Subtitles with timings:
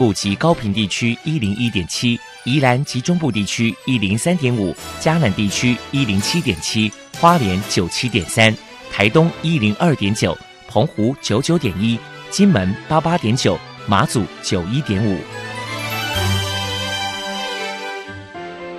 [0.00, 8.56] 部及高平地区一零一点七，宜兰及中部地区一零三点五，嘉南地区一零七点七，花莲九七点三，
[8.90, 10.34] 台东一零二点九，
[10.66, 11.98] 澎湖九九点一，
[12.30, 15.18] 金门八八点九，马祖九一点五。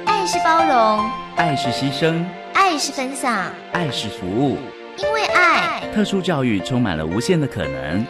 [0.08, 2.26] 爱是包容，爱是牺牲，
[2.56, 4.58] 爱是分享，爱是服务。
[4.98, 8.04] 因为爱，特殊教育充满了无限的可能。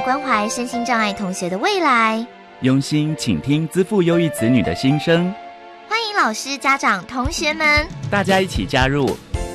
[0.00, 2.26] 关怀身心障碍同学的未来，
[2.60, 5.32] 用心倾听资赋优异子女的心声。
[5.88, 9.06] 欢迎老师、家长、同学们，大家一起加入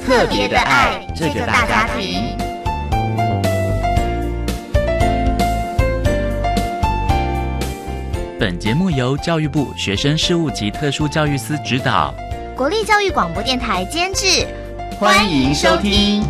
[0.06, 2.38] 特别的爱这个大家庭。
[8.40, 12.14] 本节目由教育部学生事务及特殊教育司指导，
[12.56, 14.48] 国立教育广播电台监制。
[15.00, 16.24] 欢迎收听。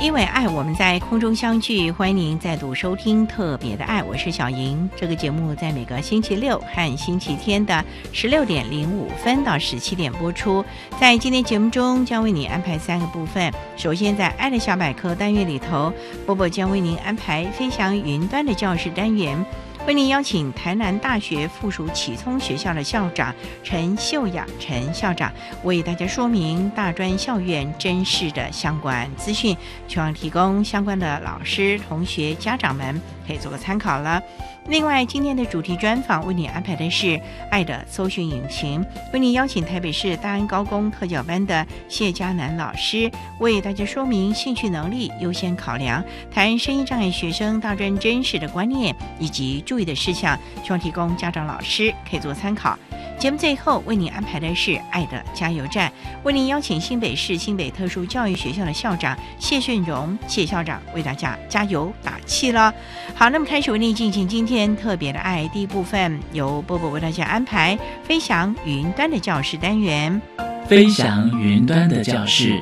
[0.00, 1.90] 因为爱，我们在空中相聚。
[1.90, 4.88] 欢迎您再度收听《特别的爱》，我是小莹。
[4.96, 10.64] 这个节目在每个星期六和星期天的十六点零五分到十七点播出。
[10.98, 13.52] 在今天节目中，将为你安排三个部分。
[13.76, 15.92] 首先，在“爱的小百科”单元里头，
[16.24, 19.44] 波波将为您安排“飞翔云端”的教室单元。
[19.86, 25.32] 为您邀请台南大学附属启聪学校的校长陈秀雅陈校长
[25.64, 29.56] 为大家说明大专校院真实的相关资讯，
[29.88, 34.22] 希望提供相关的老师、同学、家长们可以做个参考了。
[34.68, 37.06] 另外，今天的主题专访为你安排的是
[37.50, 38.80] 《爱的搜寻引擎》，
[39.12, 52.78] 为你邀请台北市大安高工特教班的谢佳楠老师为大家说明兴趣能力优先考量，谈声音障碍学生大专真实的观念以及注意的事项，希望提供家长老师可以做参考。
[53.20, 55.90] 节目最后为您安排的是《爱的加油站》，
[56.22, 62.72] 为您邀请新北市新北特殊教育学校的校长谢训荣谢校长为大家加油打气了。
[63.14, 70.18] 好，那么开始为您进行今天特别的爱第一部分，由波波为大家安排飞翔云端的教室单元。
[70.66, 72.58] 飞翔云端的教室，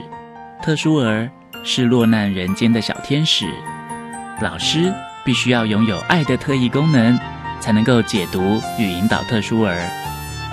[0.61, 1.31] 特殊儿
[1.63, 3.47] 是落难人间的小天使，
[4.43, 4.93] 老师
[5.25, 7.17] 必须要拥有爱的特异功能，
[7.61, 9.89] 才能够解读与引导特殊儿。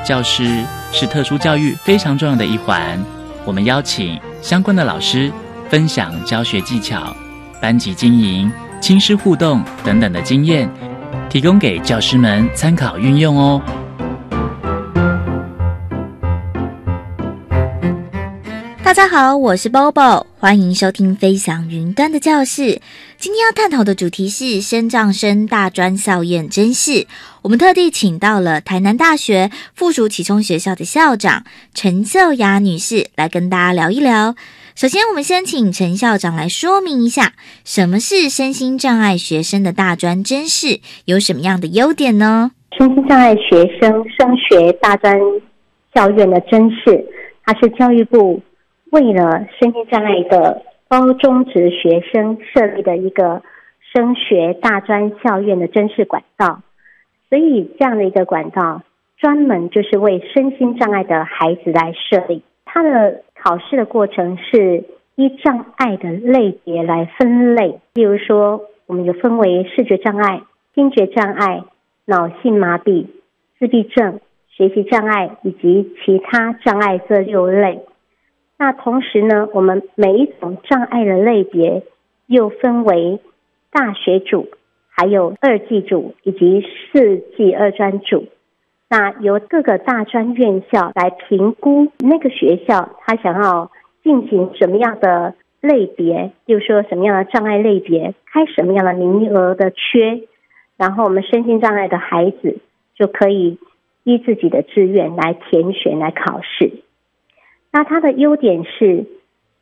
[0.06, 3.04] 教师是特殊教育非常重要的一环，
[3.44, 5.32] 我们邀请相关的老师
[5.68, 7.16] 分享教学技巧、
[7.60, 8.50] 班级经营、
[8.80, 10.70] 亲师互动等等的经验，
[11.28, 13.60] 提供给教师们参考运用哦。
[18.86, 22.62] 大家好，我是 Bobo，欢迎收听《飞翔云端的教室》。
[23.18, 27.08] 今天要探讨的主题是升障生大专校院真试。
[27.42, 34.36] 我们特地请到了台南大学附属启聪学校的校长陈秀雅女士来跟大家聊一聊。
[34.76, 42.52] 首先，我们先请陈校长来说明一下，什么是身心障碍学生的大专真试，有什么样的优点呢？
[42.78, 45.18] 身心障碍学生升学大专
[45.96, 47.04] 校院的真试，
[47.44, 48.40] 它是教育部。
[48.92, 53.42] 为了身心障碍的高中职学生设立的一个
[53.94, 56.62] 升学大专校院的真试管道，
[57.30, 58.84] 所以这样的一个管道
[59.18, 62.44] 专门就是为身心障碍的孩子来设立。
[62.66, 64.84] 它的考试的过程是
[65.16, 70.42] 依障碍的类别来分类，例如说，我们有分为视觉障碍、
[70.74, 71.64] 听觉障碍、
[72.06, 73.08] 脑性麻痹、
[73.58, 74.20] 自闭症、
[74.50, 77.80] 学习障碍以及其他障碍这六类。
[78.58, 81.84] 那同时呢，我们每一种障碍的类别
[82.28, 83.20] 又分为
[83.72, 84.48] 大学组、
[84.90, 88.28] 还有二技组以及四技二专组。
[88.88, 93.72] 那由各个大专院校来评估那个学校他想要
[94.04, 100.22] 进行什么样的类别，就说什么样的障碍类别开什么样的名额的缺，
[100.78, 102.60] 然后我们身心障碍的孩子
[102.96, 103.58] 就可以
[104.04, 106.85] 依自己的志愿来填选来考试。
[107.76, 109.06] 那它的优点是，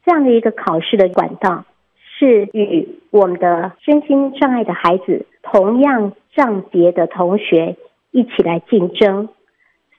[0.06, 1.66] 这样的一个考试的管道
[1.98, 7.76] 是与我们的身心障碍的孩子同样障别的同学
[8.12, 9.30] 一起来竞争，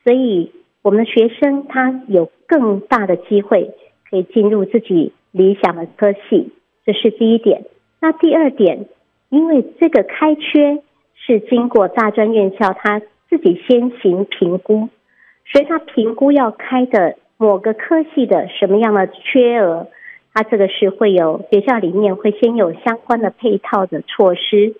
[0.04, 0.52] 所以
[0.82, 3.72] 我们的学生他有更大的机会
[4.08, 6.52] 可以进入自己理想的科系，
[6.86, 7.64] 这是第一点。
[8.00, 8.86] 那第二点，
[9.28, 10.84] 因为这个开缺
[11.16, 14.88] 是经过大专院校他自己先行评估，
[15.46, 17.16] 所以他评估要开的。
[17.36, 19.88] 某个科系的什么样的缺额，
[20.32, 24.74] 它这个是会有学校里面会先有相关的配套的措施，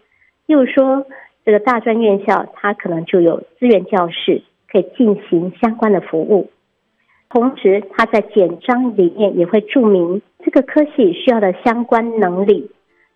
[0.47, 1.07] 例如说
[1.45, 6.51] 这个大专院校它可能就有资源教室可以进行相关的服务。
[7.29, 12.71] 同时它在简章里面也会注明这个科系需要的相关能力，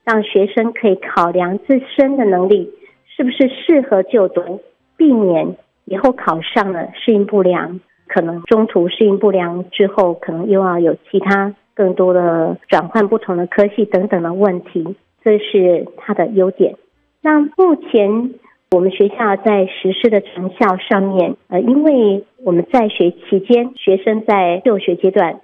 [0.04, 2.72] 让学生可以考量自身的能力
[3.06, 4.60] 是不是适合就读，
[4.96, 16.74] 避免以后考上了适应不良，可能中途适应不良之后，可能又要有其他更多的转换不同的科系等等的问题，这是它的优点。
[17.22, 18.34] 那目前。
[18.70, 25.40] 我们学校在实施的成效上面，呃，因为我们在学期间，学生在就学阶段，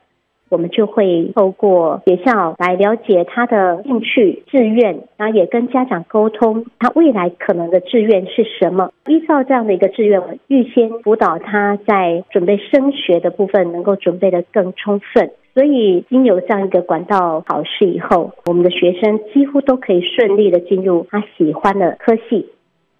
[0.54, 8.92] 我们就会透过学校来了解他的兴趣、志愿，然后也跟家长沟通他未来可能的志愿是什么。
[9.08, 15.32] 依照这样的一个志愿，预先辅导他在准备升学的部分能够准备的更充分。
[15.54, 22.46] 所以，经由这样一个管道考试以后，我们的学生几乎都可以顺利的进入他喜欢的科系。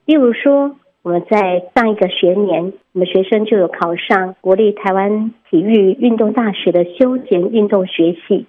[0.06, 0.74] 例如说，
[1.04, 8.46] 我们在上一个学年，我们学生就有考上国立台湾体育运动大学的休闲运动学系，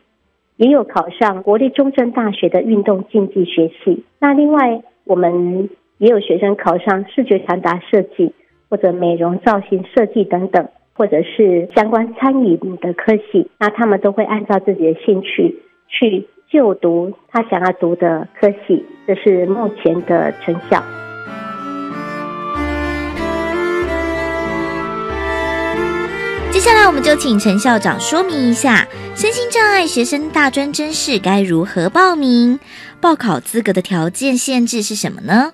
[0.56, 4.06] 也有考上国立中正大学的运动竞技学系。
[4.20, 8.32] 那另外，我们也有学生考上视觉传达设计
[8.70, 13.52] 或者美容造型设计等等，或者是相关餐饮的科系。
[13.60, 15.60] 那他们都会按照自己的兴趣
[15.90, 20.82] 去就读他想要读的科系，这是目前的成效。
[26.66, 32.60] 接下来，我们就请陈校长说明一下身心障碍学生大专真试该如何报名，
[33.00, 35.54] 报考资格的条件限制是什么呢？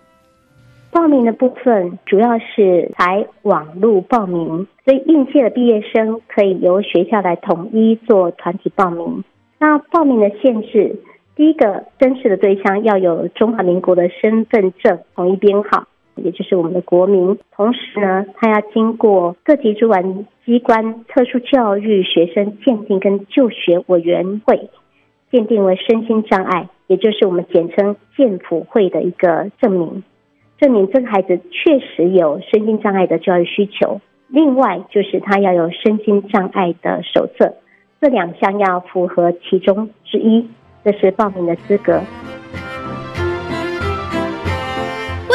[0.90, 9.22] 报名的部分主要是采网络报名，所以应届的毕业生可以由学校来统一做团体报名。
[9.60, 10.96] 那报名的限制，
[11.36, 15.86] 第一个真试的对象要有中华民国的身份证统一编号。
[16.24, 24.70] 也就是我们的国民，同时呢，他要经过各级主管机关特殊教育学生鉴定跟就学委员会
[25.32, 30.04] 鉴定为身心障碍，也就是我们简称健辅会的一个证明，
[30.60, 34.02] 证明这个孩子确实有身心障碍的教育需求。
[34.28, 37.54] 另外就是他要有身心障碍的手册，
[38.00, 40.48] 这两项要符合其中之一，
[40.84, 42.02] 这是报名的资格。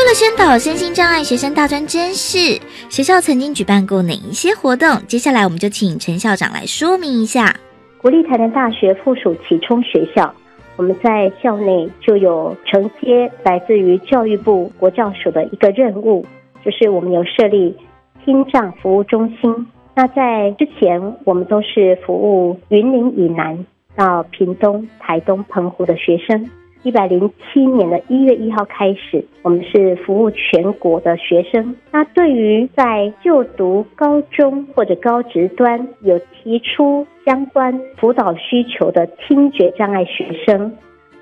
[0.07, 5.05] 为了宣导身心障碍学生大专真试，学校曾经举办过哪一些活动？
[5.09, 7.53] 接下来我们就请陈校长来说明一下。
[7.99, 10.33] 国立台南大学附属启聪学校，
[10.77, 16.25] 我们在校内就有承接来自于教育部国教署的一个任务，
[16.65, 17.77] 就是我们有设立
[18.25, 19.67] 听障服务中心。
[19.97, 23.67] 那在之前，我们都是服务云林以南
[23.97, 26.49] 到屏东、台东、澎湖的学生。
[26.87, 31.75] 一百零七年的一月一号开始，我们是服务全国的学生。
[31.91, 40.73] 那对于在就读高中或者高职端有提出相关辅导需求的听觉障碍学生，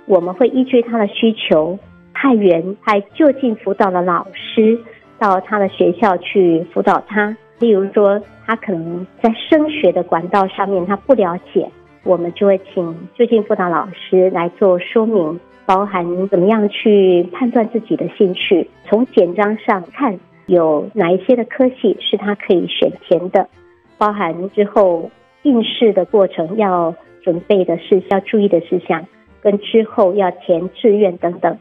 [0.04, 1.78] 我们会依据他的需求
[2.12, 4.78] 派员派就近辅导的老师
[5.18, 7.34] 到他的学校去辅导他。
[7.58, 11.66] 例如说，他可能在升学的管道上面他不了解，
[12.02, 15.40] 我们就会请就近辅导老师来做说明。
[15.66, 18.68] 包含怎么样去判断自己的兴趣？
[18.84, 23.48] 从简章上看，有哪一些的科系是他可以选填的？
[23.96, 25.10] 包含之后
[25.42, 29.06] 应试的过程要准备的事要注意的事项，
[29.40, 31.56] 跟之后要填志愿等等。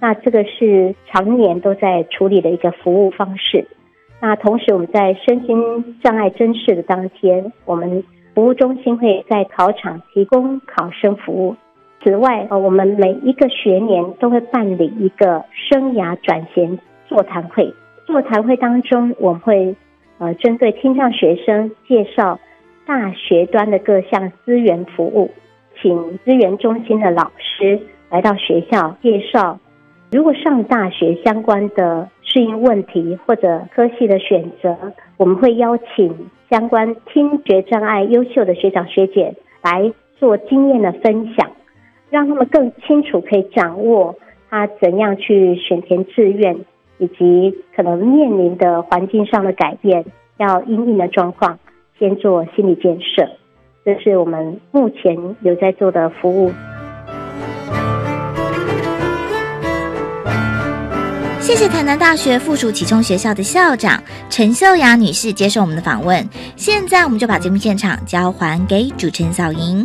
[0.00, 3.66] 那这个是常年都在处理的一个服务方式。
[4.20, 8.02] 那同时我们在身心障碍甄试的当天，我们
[8.34, 11.56] 服务中心会在考场提供考生服务。
[12.04, 17.72] 此外，呃，我们每一个学年都会办理一个生涯转型座谈会。
[18.04, 19.74] 座谈会当中，我们会
[20.18, 22.38] 呃针对听障学生介绍
[22.86, 25.30] 大学端的各项资源服务，
[25.80, 27.80] 请资源中心的老师
[28.10, 29.58] 来到学校介绍。
[30.12, 34.76] 如果上大学相关的适应问题或者科系的选择，
[35.16, 36.14] 我们会邀请
[36.50, 41.50] 相关听觉障碍优秀的学长学姐来做经验的分享。
[42.14, 44.14] 让他们更清楚，可以掌握
[44.48, 46.56] 他怎样去选填志愿，
[46.98, 50.04] 以及可能面临的环境上的改变，
[50.36, 51.58] 要应应的状况，
[51.98, 53.28] 先做心理建设。
[53.84, 56.52] 这是我们目前有在做的服务。
[61.40, 66.24] 谢谢台南大学附属启聪学校的校长陈秀雅女士接受我们的访问。
[66.54, 69.84] 现在我们就把节目现场交还给主持人小莹。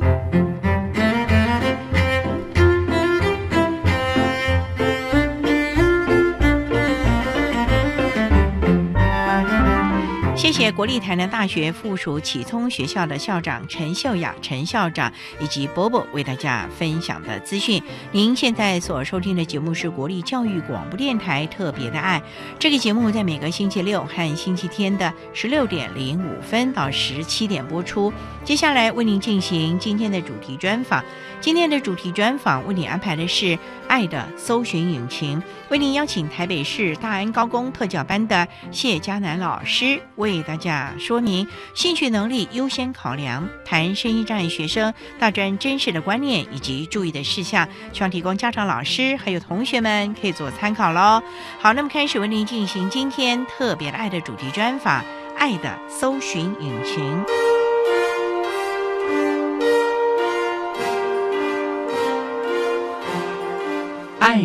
[10.49, 17.79] 谢谢国立台南大学附属启聪学校的校长陈秀雅陈校长以及波波为大家分享的资讯。
[18.11, 22.19] 您现在所收听的节目是国立教育广播电台特别的爱，
[22.57, 28.11] 这个节目在每个星期六和星期天的十六点零五分到十七点播出。
[28.43, 31.05] 接下来为您进行今天的主题专访。
[31.41, 33.45] 今天的主题专访为你安排的是
[33.87, 51.23] 《爱的搜寻引擎》，为您邀请台北市大安高工特教班的谢佳楠老师为大家说明兴趣能力优先考量，谈生意障碍学生大专真实的观念以及注意的事项，希望提供家长、老师还有同学们可以做参考喽。
[51.59, 55.01] 好，那么开始为您进行今天特别的爱的主题专访，
[55.37, 57.23] 《爱的搜寻引擎》。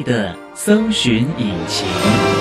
[0.04, 2.33] 的搜寻引擎。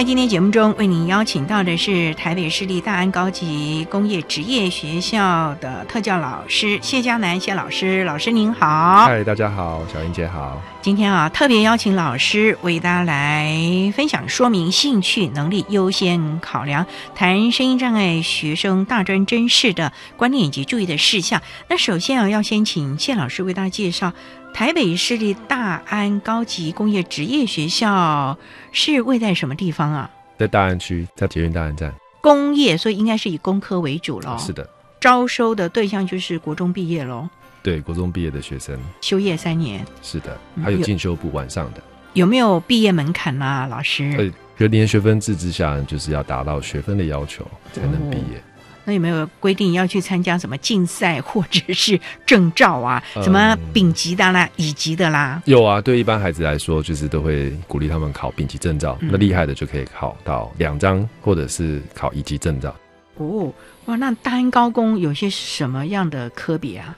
[0.00, 9.04] 在今天节目中，为您邀请到的是台北市立大安高级工业职业学校的特教老师谢佳南谢老师，老师您好。
[9.04, 10.58] 嗨，大家好，小英姐好。
[10.80, 21.42] 今天啊，特别邀请老师为大家来分享说明兴趣能力优先考量，谈声音障碍学生大专真试的观念以及注意的事项。
[21.68, 24.14] 那首先啊，要先请谢老师为大家介绍
[24.52, 28.36] 台北市立大安高级工业职业学校
[28.72, 30.10] 是位在什么地方啊？
[30.38, 31.92] 在大安区，在捷运大安站。
[32.20, 34.36] 工业，所以应该是以工科为主喽。
[34.38, 34.68] 是的，
[35.00, 37.28] 招收的对象就是国中毕业喽。
[37.62, 39.84] 对，国中毕业的学生，修业三年。
[40.02, 41.82] 是的，还有进修部晚上的。
[42.12, 44.14] 有没有毕业门槛啊，老师？
[44.18, 48.42] 呃，学年学分制之下，就是要达到学分的要求才能毕业。
[48.49, 48.49] 那
[48.94, 53.02] 有没有规定要去参加什么竞赛或者是证照啊？
[53.22, 55.42] 什么丙级的啦、乙级的啦？
[55.46, 58.98] 有啊，对一般孩子来说，就是都会鼓励他们考丙级证照。
[59.00, 62.74] 那厉害的就可以考到两张，或者是考乙级证照。
[63.16, 63.52] 哦，
[63.86, 66.96] 哇，那大安高工有些什么样的科别啊？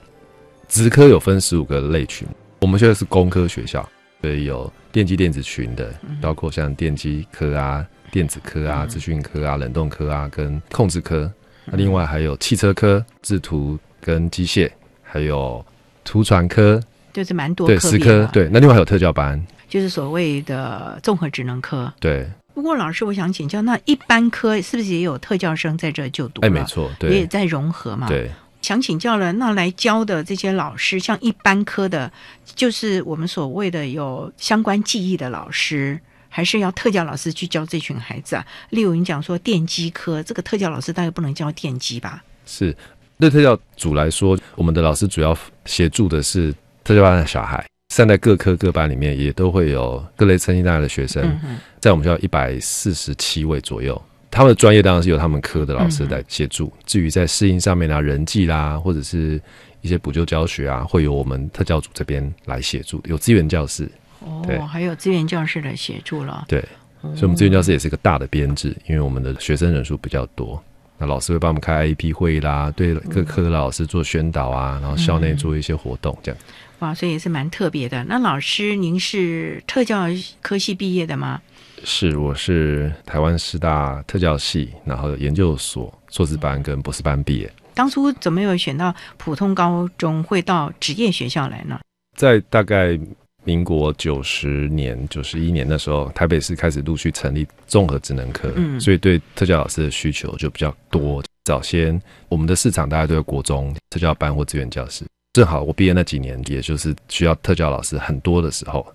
[0.69, 2.27] 职科有分十五个类群，
[2.61, 3.87] 我们现在是工科学校，
[4.21, 11.31] 所以有电机电子群的，包括像电机科啊、电子科啊、资讯科啊、冷冻科啊跟控制科。
[11.65, 14.69] 那另外还有汽车科、制图跟机械，
[15.01, 15.65] 还有
[16.03, 16.81] 图传科，
[17.13, 18.49] 就是蛮多对十科对。
[18.51, 21.91] 那另外还有特教班，就是所谓的综合职能科。
[21.99, 22.29] 对。
[22.53, 26.41] 不过老师，我想请教，那一般科是不是也有特教生在这就读？
[26.41, 28.07] 哎，没错，对，也在融合嘛。
[28.07, 28.29] 对。
[28.61, 32.11] 想请教了，那来教的这些老师，像一般科的，
[32.55, 35.99] 就是我们所谓的有相关技艺的老师。
[36.35, 38.43] 还是要特教老师去教这群孩子啊？
[38.71, 42.23] 例如你讲说电机科，这个特教老师大概不能教电机吧？
[42.47, 42.75] 是，
[43.19, 46.51] 对特教组来说，我们的老师主要协助的是
[46.83, 47.63] 特教班的小孩。
[47.89, 51.39] 现在各科各班里面也都会有各类成绩大的学生，
[51.79, 54.01] 在我们学校一百四十七位左右。
[54.31, 56.73] 他们的专业当然是由他们科的老师来协助。
[56.87, 59.39] 至于在适应上面啊、人际啦，或者是
[59.81, 63.87] 一些补救教学啊，会由我们特教组这边来协助，有资源教室。
[64.23, 66.45] 哦，还有资源教师的协助了。
[66.47, 66.61] 对，
[67.01, 70.61] 所以我们资源教师也是一个大的编制，因为我们的学生人数比较多，
[70.97, 76.41] 那老师会帮我们开 IEP 会议啦，对各科的老师做宣导啊，然后校内做一些活动这样。
[76.79, 78.03] 哇，所以也是蛮特别的。
[78.05, 80.05] 那老师，您是特教
[80.41, 81.41] 科系毕业的吗？
[81.83, 87.51] 是，我是台湾师大特教系，然后研究所硕士班跟博士班毕业。
[87.73, 91.79] 当初怎么有选到普通高中，会到职业学校来呢？
[92.15, 92.99] 在大概。
[93.43, 101.21] 民国九十年、九十一年的时候，台北市开始陆续成立综合职能科，所以对特教老师的需求就比较多。
[101.43, 108.85] 早先我们的市场大家都在国中特教班或资源教师，正好我毕业那几年，也就是需要特教老师很多的时候，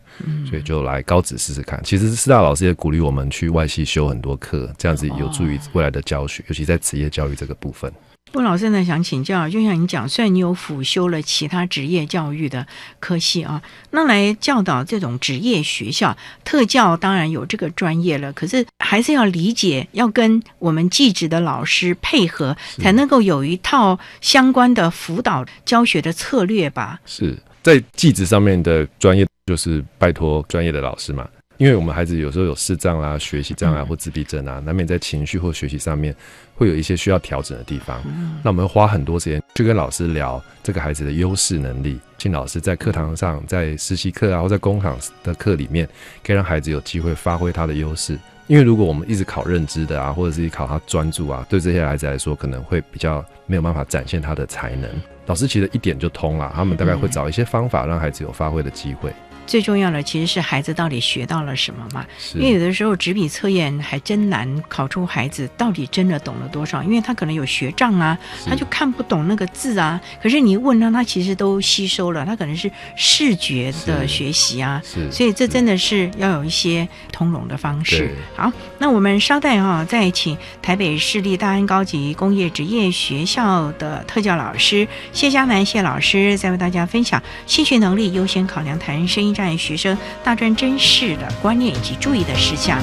[0.49, 1.78] 所以就来高职试试看。
[1.85, 7.93] 其实师大老师也鼓励我们去外系修很多课，这样子有助于未来的教学，尤其在职业教育这个部分。
[8.32, 12.66] 温老师呢，想请教，就像你讲，虽然你有辅修了其他职业教育的
[13.00, 27.00] 科系啊，那来教导这种职业学校特教，当然有这个专业了，可是还是要理解，要跟我们技职的老师配合，才能够有一套相关的辅导教学的策略吧？
[27.06, 31.26] 是在技职上面的专业，就是拜托专业的老师嘛。
[31.59, 36.15] 因为我们孩子有时候有视障啊、学习障碍或自闭症啊，难免在情绪或学习上面
[36.55, 38.00] 会有一些需要调整的地方。
[38.45, 45.85] 那我们花很多时间去跟老师聊这个孩子的优势能力，请老师在课堂上、在实习课啊或在工厂的课里面，
[46.25, 54.88] 可以让孩子有机会发挥他的优势，因为如果我们一直考认知的啊，或者是考他专注啊，对这些孩子来说可能会比较没有办法展现他的才能。
[55.27, 59.12] 老师其实一点就通了，他们大概会找一些方法让孩子有发挥的机会。
[59.49, 62.07] 最重要的其实是孩子到底学到了什么嘛？
[62.35, 69.99] 因为有的时候纸笔测验还真难考出孩子到底真的懂了多少，因为他可能有学障啊，他就看不懂那个字啊。
[70.23, 74.83] 可是你问他，他其实都吸收了，他可能是视觉的学习啊。
[75.11, 78.14] 所以这真的是要有一些通融的方式。
[78.37, 92.83] 好，那我们稍待哈、再请台北市立大安高级工业职业学校的特教老师谢佳楠谢老师，再为大家分享兴趣能力优先考量谈声音障碍学生大专真试的观念以及注意的事项。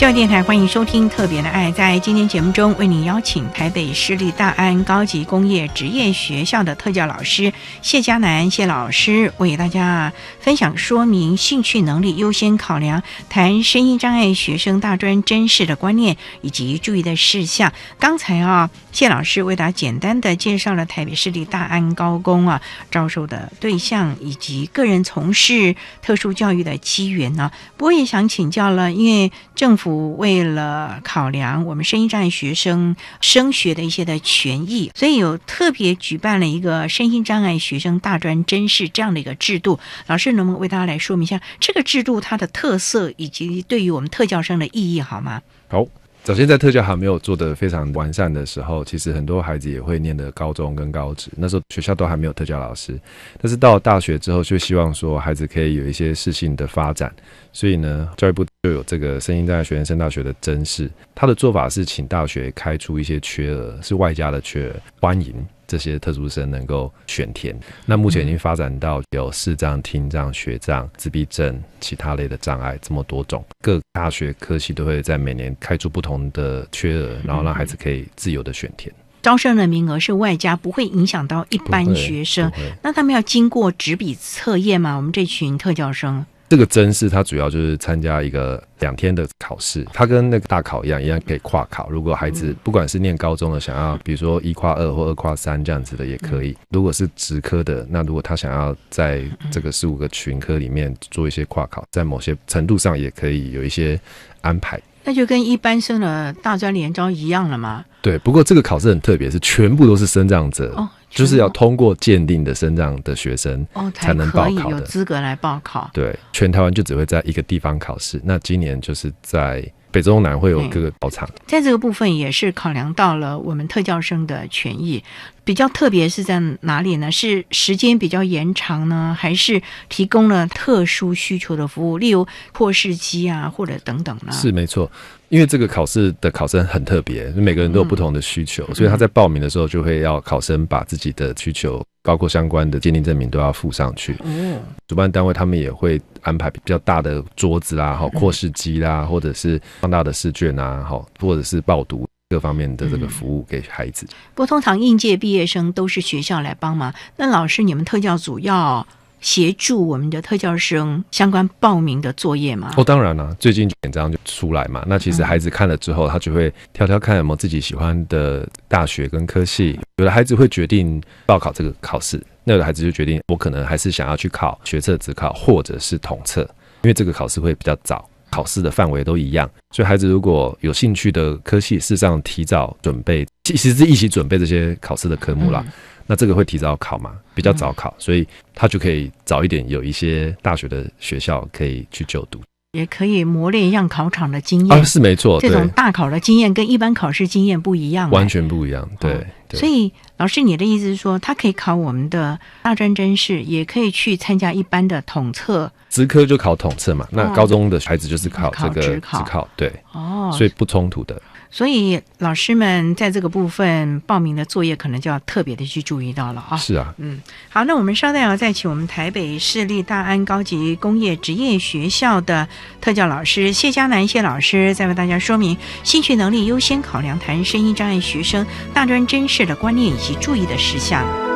[0.00, 1.70] 教育电台欢迎收听《特别的爱》。
[1.74, 10.10] 在今天节目中，为您邀请台北市立大安高级工业职业学校的特教老师谢佳楠谢老师，为大家
[10.40, 17.70] 分享说明兴趣能力优先考量，谈声音障碍学生大专真实的观念以及注意的事项。
[17.98, 39.78] 刚才啊，谢老师为大家简单的介绍了台北市立大安高工啊招收的对象以及个人从事特殊教育的机缘呢、不过也想请教了，因为政府为了考量我们声音障碍学生升学的一些的权益，所以有特别举办了一个身心障碍学生大专真试这样的一个制度。
[40.06, 45.42] 老师能不能为大家来说明一下这个制度它的特色以及对于我们特教生的意义好吗？
[45.68, 45.86] 好。
[46.22, 52.96] 早先在特教还没有做得非常完善的时候，其实很多孩子也会念的高中跟高职，那时候学校都还没有特教老师。
[53.40, 57.12] 但是到大学之后，就希望说孩子可以有一些事情的发展，
[57.52, 60.90] 所以呢，教育部就有这个声音在学生升大学的甄试。
[61.14, 65.34] 他的做法是请大学开出一些缺额，是外加的缺额，欢迎
[65.70, 67.56] 这些特殊生能够选填。
[67.86, 78.92] 那目前已经发展到有视障、听障、学障、自闭症、其他类的障碍这么多种，各大学科系都会在每年开出不同的缺额，然后让孩子可以自由的选填。
[79.22, 82.50] 招生的名额是外加，不会影响到一般学生
[82.82, 84.96] 那他们要经过纸笔测验吗？
[84.96, 91.88] 我们这群特教生这个甄试它主要就是参加一个两天的考试，它跟那个大考一样，一样可以跨考。
[91.88, 103.98] 如果孩子不管是念高中的，想要比如说一跨二或二跨三这样子的也可以；如果是职科的，那如果他想要在这个十五个群科里面做一些跨考，在某些程度上也可以有一些
[104.40, 104.82] 安排。
[105.04, 107.84] 那就跟一般生的大专联招一样了吗？
[108.02, 114.80] 对，不过这个考试很特别，是全部都是生长者，哦，就是要通过鉴定的生长的学生哦才能报考的。
[114.82, 115.90] 资格来报考。
[115.92, 118.20] 对，全台湾就只会在一个地方考试。
[118.24, 121.28] 那今年就是在北中南会有各个考场。
[121.46, 125.02] 在这个部分也是考量到了我们特教生的权益，
[125.50, 127.10] 比较特别是在哪里呢？
[127.10, 134.30] 是时间比较延长呢，还是提供了特殊需求的服务，例如扩视机啊，或者等等呢？
[134.30, 134.88] 是没错，
[135.28, 144.14] 因为这个考试的考生很特别，每个人都有不同的需求，所以他在报名的时候就会要考生把自己的需求包括相关的鉴定证明都要附上去。
[144.22, 154.06] 嗯，主办单位他们也会安排比较大的桌子啦，哈，扩视机啦，或者是放大的试卷啊，哈，或者是报读各方面的这个服务给孩子。
[154.34, 158.86] 不过通常应届毕业生都是学校来帮忙，那老师你们特教组要
[159.20, 162.72] 协助我们的特教生相关报名的作业吗？
[162.76, 164.84] 哦，当然了，最近简章就出来嘛。
[164.86, 169.76] 那其实嗯孩子看了之后，他就会挑挑看有没有自己喜欢的大学跟科系。
[169.96, 176.42] 有的孩子会决定报考这个考试，那有的孩子就决定我可能还是想要去考学测、职考或者是统测，
[176.82, 179.48] 因为这个考试会比较早，考试的范围都一样。
[179.74, 185.62] 所以孩子如果有兴趣的科系，事实上提早准备，其实是一起准备这些考试的科目啦。
[185.66, 185.72] 嗯
[186.06, 192.40] 那这个会提早考嘛，比较早考，所以他就可以早一点有一些大学的学校可以去就读。
[192.72, 194.76] 也可以磨练一样考场的经验。
[194.76, 199.24] 啊，是没错，对这种，大考的经验跟一般考试经验不一样，完全不一样，对哦。
[199.50, 210.30] 对所以，老师，你的意思是说，他可以考我们的大专真试，也可以去参加一般的统测职科就考统测嘛，那哦高中的孩子就是考考这个职考，对，哦。
[210.30, 211.20] 所以不冲突的。
[211.50, 216.56] 所以老师们在这个部分报名的作业，可能就要特别的去注意到了啊。
[216.56, 222.46] 是啊，嗯，好，那我们稍待要再请我们台北市立大安高级工业职业学校的
[222.80, 231.29] 特教老师谢佳楠谢老师，再为大家说明兴趣能力优先考量谈声音障碍学生大专真试的观念以及注意的事项。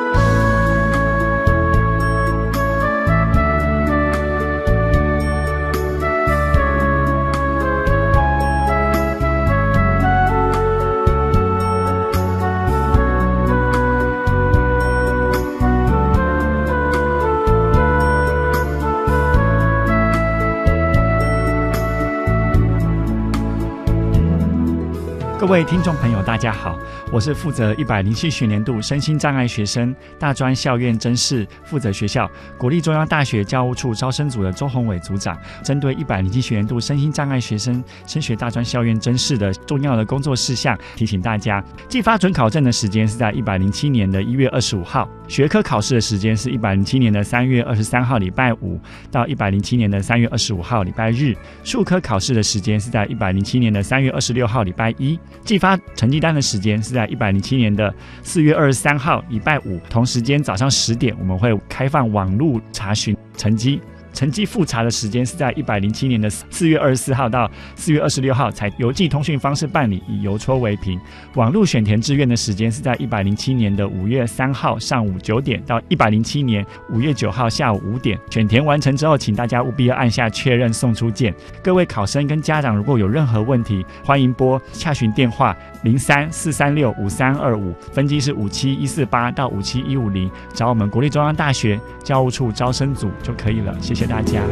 [25.44, 26.78] 各位听众朋友，大家好，
[27.12, 32.26] 我是负责一百零七学年度身心障碍学生大专校院甄试负责学校
[32.56, 48.80] 国立中央大学教务处招生组的周宏伟组长，针对一百零七学年度身心障碍学生升学大专校院甄试的重要的工作事项，提醒大家，寄发准考证的时间是在一百零七年的一月二十五号，学科考试的时间是一百零七年的三月二十三号礼拜五
[49.10, 55.20] 到一百零七年的三月二十五号礼拜日，数科考试的时间是在一百零七年的三月二十六号礼拜一。
[55.42, 57.92] 寄发成绩单的时间是在一百零七年的
[58.22, 63.80] 四月二十三号礼拜五，同时间早上十点，我们会开放网络查询成绩。
[64.14, 70.98] 成绩复查的时间是在一百零七年的四月二十四号到四月二十六号，采邮寄通讯方式办理，以邮戳为凭。
[71.34, 78.18] 网络选填志愿的时间是在一百零七年的五月三号上午九点到一百零七年五月九号下午五点。
[78.30, 81.34] 选填完成之后，请大家务必要按下确认送出键。
[81.62, 93.76] 各位考生跟家长如果有任何问题，欢迎拨洽询电话零三四三六五三二五，分机是五七一四八到五七一五零，找我们国立中央大学教务处招生组就可以了。
[93.82, 94.42] 谢谢大家。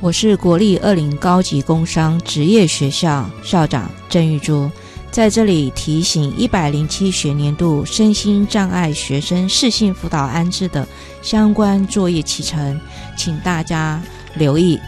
[0.00, 4.70] 我是国立二零高级工商职业学校校长郑玉珠，
[5.10, 10.86] 在这里提醒一百零七学年度身心障碍学生适性辅导安置的
[11.20, 12.80] 相关作业启程，
[13.16, 14.00] 请大家
[14.34, 14.78] 留意。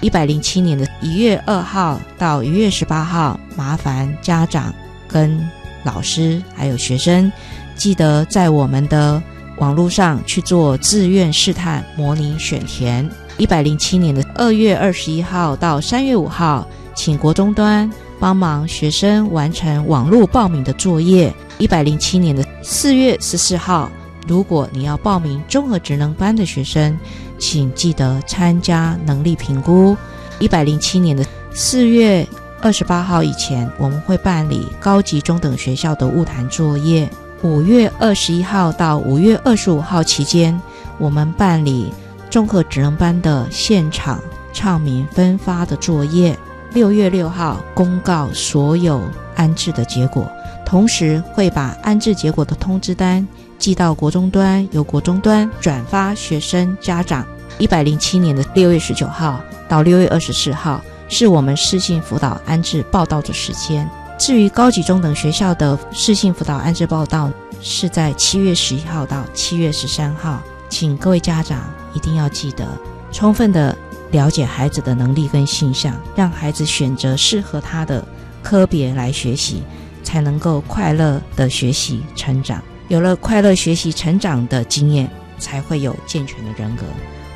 [0.00, 4.74] 一百零七年的一月二号到一月十八号，麻烦家长
[5.06, 5.40] 跟
[5.84, 7.30] 老师还有学生，
[7.76, 9.22] 记得在我们的
[9.58, 13.08] 网络上去做自愿试探模拟选填。
[13.38, 21.32] 一百零七年的二月二十一号到三月五号，请国中端帮忙学生完成网络报名的作业。
[21.58, 23.90] 一百零七年的四月十四号，
[24.26, 26.98] 如果你要报名综合职能班的学生，
[27.38, 29.96] 请记得参加能力评估。
[30.38, 32.26] 一百零七年的四月
[32.60, 37.08] 二十八号以前，我们会办理高级中等学校的物谈作业。
[37.42, 40.60] 五月二十一号到五月二十五号期间，
[40.98, 41.92] 我们办理
[42.30, 44.20] 综合职能班的现场
[44.52, 46.36] 唱名分发的作业。
[46.78, 49.02] 六月六号公告所有
[49.34, 50.30] 安置的结果，
[50.64, 53.26] 同时会把安置结果的通知单
[53.58, 57.26] 寄到国中端，由国中端转发学生家长。
[57.58, 63.90] 一百零七年的六月十九号到六月二十四号是我们适性辅导安置报到的时间。
[64.16, 67.28] 至于高级中等学校的适性辅导安置报到，
[67.60, 71.58] 是在七月十一号到七月十三号，请各位家长
[71.92, 72.64] 一定要记得，
[73.10, 73.76] 充分的
[74.10, 78.06] 了解孩子的能力跟性向，让孩子选择适合他的
[78.42, 79.62] 科别来学习，
[80.02, 82.62] 才能够快乐的学习成长。
[82.88, 86.84] 有了快乐学习成长的经验，才会有健全的人格。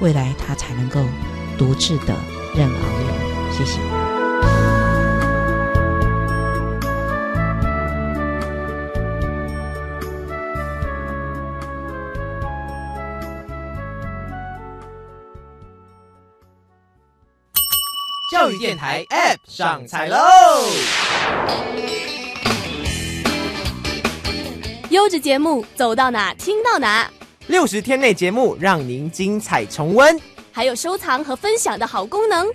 [0.00, 1.04] 未来他才能够
[1.58, 2.14] 独自的
[2.56, 3.52] 任遨游。
[3.52, 4.01] 谢谢。
[18.42, 20.18] 教育电台 App 上菜喽！
[24.90, 27.08] 优质节目走到哪听到哪，
[27.46, 32.48] 六十天内节目让您精彩重温，还有收藏和分享的好功能。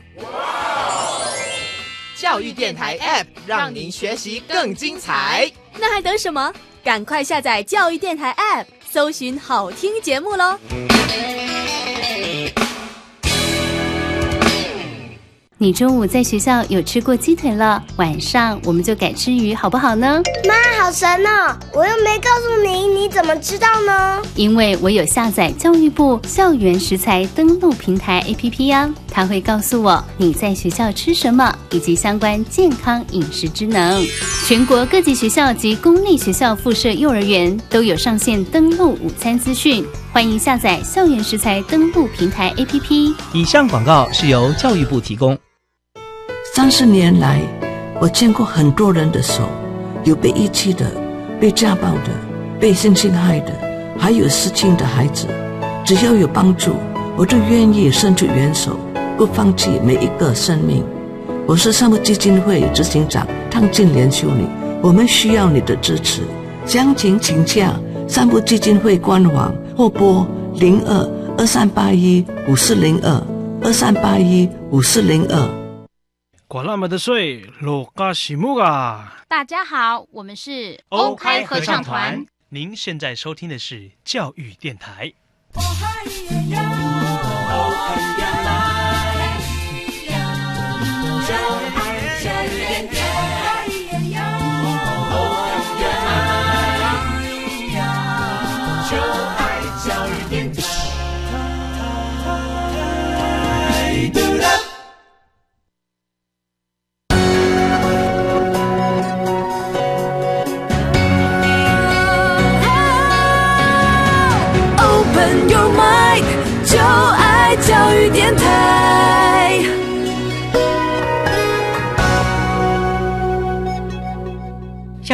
[2.18, 6.54] 教育电台 App 让您学习更精彩，那还等什么？
[6.84, 10.60] 赶快下载教育电台 App，搜寻好听节目喽！
[15.60, 20.22] 你中午在学校有吃过鸡腿了，晚上我们就改吃鱼，好不好呢？
[20.48, 21.58] 妈，好神哦！
[21.74, 24.22] 我又没告诉你，你怎么知道呢？
[24.36, 34.06] 因为我有下载教育部校园食材登录平台 APP 呀、它会告诉我你在学校吃什么，以及相关健康饮食职能。
[34.46, 43.16] 全国各级学校及公立学校附设幼儿园都有上线登录午餐资讯，欢迎下载校园食材登录平台 APP。
[43.34, 45.36] 以上广告是由教育部提供。
[46.58, 47.40] 三十年来，
[48.02, 49.48] 我见过很多人的手，
[50.04, 50.92] 有被遗弃的、
[51.40, 52.10] 被家暴的、
[52.60, 53.54] 被性侵害的，
[53.96, 55.28] 还有失亲的孩子。
[55.86, 56.72] 只要有帮助，
[57.16, 58.76] 我就愿意伸出援手，
[59.20, 60.84] 不放弃每一个生命。
[61.46, 64.44] 我是善牧基金会执行长汤静莲修女，
[64.82, 66.24] 我们需要你的支持。
[66.66, 67.72] 详情请洽
[68.08, 73.24] 善牧基金会官网或拨零二二三八一五四零二
[73.62, 75.67] 二三八一五四零二。
[76.50, 79.22] 管那么的水，落嘎西木啊！
[79.28, 82.26] 大家好，我们是欧开合唱团。
[82.48, 85.12] 您现在收听的是教育电台。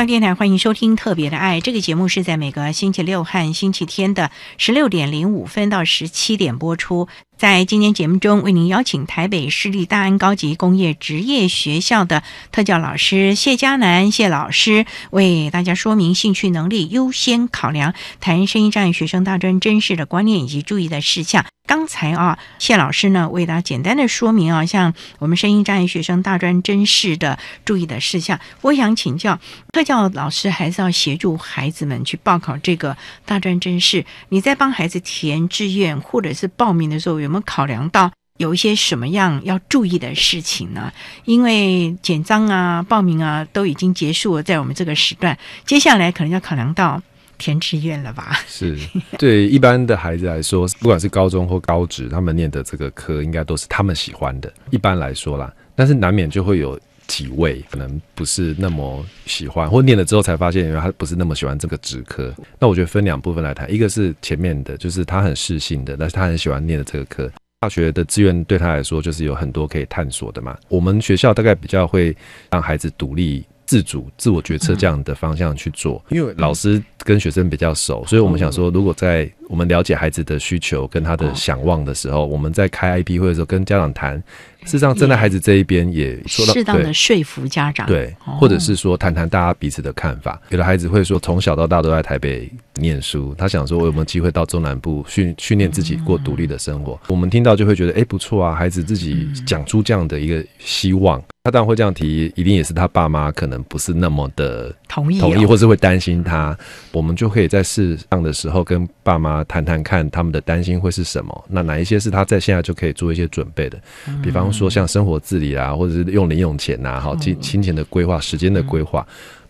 [0.06, 7.08] 电台欢迎收听《特别的爱》这个节目，是在每个星期六和星期天的十六点零五分到十七点播出。
[7.38, 21.46] 在今天节目中，为您邀请台北市立大安高级工业职业学校的特教老师谢嘉南谢老师，为大家说明兴趣能力优先考量，谈声音障碍学生大专真试的观念以及注意的事项。
[21.66, 28.40] 刚才啊，谢老师呢为大家简单的说明啊，像我们声音障碍学生大专真试的注意的事项。
[28.62, 29.40] 我想请教
[29.72, 34.06] 特教老师，还是要协助孩子们去报考这个大专真试。
[34.30, 40.94] 你在帮孩子填志愿或者是报名的时候，有我们考量到有一些什么样要注意的事情呢？
[41.26, 47.02] 因为简章啊、报名啊都已经结束了，在我们这个时段，接下来可能要考量到。
[47.40, 48.40] 填志愿了吧？
[48.48, 48.78] 是
[49.18, 54.54] 对一般的孩子来说，不管是高中或高职，他们念的这个科应该都是他们喜欢的。
[54.70, 62.34] 一般来说啦，但是难免就会有几位可能不是那么喜欢，或念了之后才发现，原来他不是那么喜欢这个职科。
[62.60, 67.32] 那我觉得分两部分来谈，一个是前面的，就是他很适性的，但是他很喜欢念的这个科。
[67.60, 70.58] 大学的资源对他来说，就是有很多可以探索的嘛。
[70.68, 72.16] 我们学校大概比较会
[72.50, 73.46] 让孩子独立。
[73.66, 84.22] 自主、自我决策这样的方向去做，因为老师跟学生比较熟，所以我们想说，如果在我们了解孩子的需求跟他的想望的时候，我们在开 IP 会的时候跟家长谈，
[84.66, 90.42] 事实上站在孩子这一边也说到适当的说服家长，对，或者是说谈谈大家彼此的看法。
[90.50, 97.00] 有的孩子会说，从小到大都在台北念书，他想说我有没有机会到中南部训训练自己过独立的生活？
[97.08, 101.22] 我们听到就会觉得，哎，不错啊，孩子自己讲出这样的一个希望。
[101.46, 106.58] 他当然会这样提，一定也是他爸妈可能不是那么的同意，同意，或是会担心他。
[106.94, 111.46] 我们就可以在适当的时候跟爸妈谈谈看，他们的担心会是什么。
[111.50, 113.78] 那哪一些是他在现在就可以做一些准备的？
[114.24, 119.06] 比方说像生活自理啊，或者是用零用钱呐，好金金钱的规划、时间的规划。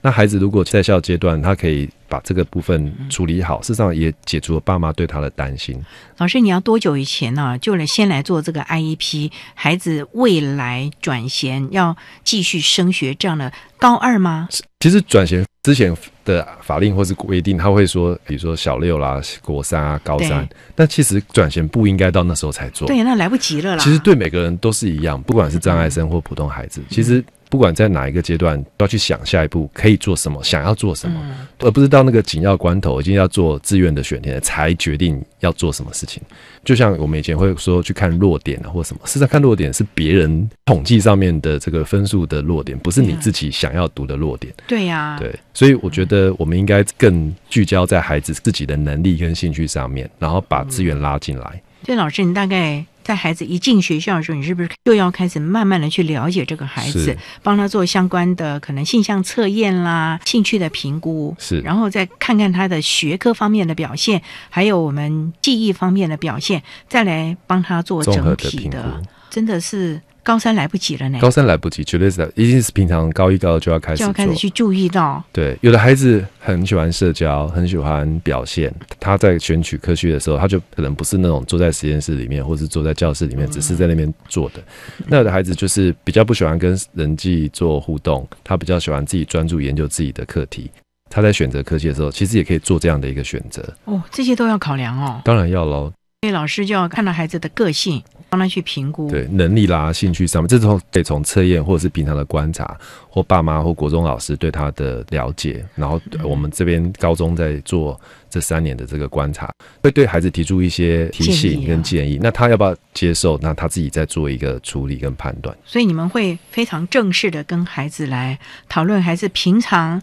[0.05, 5.81] 那孩子如果在校阶段，他可以把这个部分处理好，事实上也解除了爸妈对他的担心。
[6.17, 7.57] 老师，你要多久以前呢？
[7.57, 14.49] 就来先来做这个 IEP，孩子未来转衔要继续升学这样的高二吗？
[14.81, 22.85] 其实转衔之前的法令或是规定，他会说，比如说小六啦、国三啊、高三，但其实转衔不应该到那时候才做。
[22.89, 23.81] 对，那来不及了啦。
[23.81, 27.23] 其实对每个人都是一样，不管是障碍生或普通孩子，其实。
[27.53, 31.21] 不管在哪一个阶段，都要去想下一步可以做什么，想要做什么，
[31.59, 36.19] 而不是到那个紧要关头，已经要做志愿的选填才决定要做什么事情。
[36.65, 44.51] 就像我们以前会说去看弱点啊，或什么，实际上看弱点是别人统计上面的这个分数的弱点，不是你自己想要读的弱点。
[44.65, 51.61] 对呀，对，所以我觉得我们应该更聚焦在孩子自己的能力跟兴趣上面，然后把资源拉进来。
[51.85, 52.83] 所以老师，你大概。
[53.03, 70.01] 在孩子一进学校的时候，你是不是又要开始慢慢的去了解这个孩子，帮他做相关的可能性向测验啦、兴趣的评估，是，然后再看看他的学科方面的表现，还有我们记忆方面的表现，再来帮他做整体的，真的是。
[70.23, 71.19] 高三来不及了呢。
[71.19, 75.23] 高三来不及，绝对是一定是平常高一高二就要开始就要开始去注意到。
[75.31, 78.73] 对，有的孩子很喜欢社交，很喜欢表现。
[78.99, 84.63] 他在选取科学的时候，他就可能不是那种坐在实验室里面，或是坐在教室里面，只是在那边做的。
[85.07, 90.71] 那有的孩子就是比较不喜欢跟人际做互动，他比较喜欢自己专注研究自己的课题。
[91.09, 93.61] 他在选择科技的时候，其实也可以做这样的一个选择。
[93.85, 95.21] 哦，这些都要考量哦。
[95.25, 95.91] 当然要喽。
[96.23, 98.01] 所以老师就要看到孩子的个性。
[98.29, 102.75] 帮他去评估对能力啦、兴趣上面，这种可以从测验或者是平常的观察，
[103.07, 107.99] 或爸妈或国中老师对他的了解，然后我们这边高中在做
[108.31, 112.17] 这三年的这个观察，会对孩子提出一些提醒跟建议。
[112.19, 113.37] 那他要不要接受？
[113.39, 115.55] 那他自己在做一个处理跟判断。
[115.63, 120.01] 所以你们会非常正式的跟孩子来讨论孩子平常。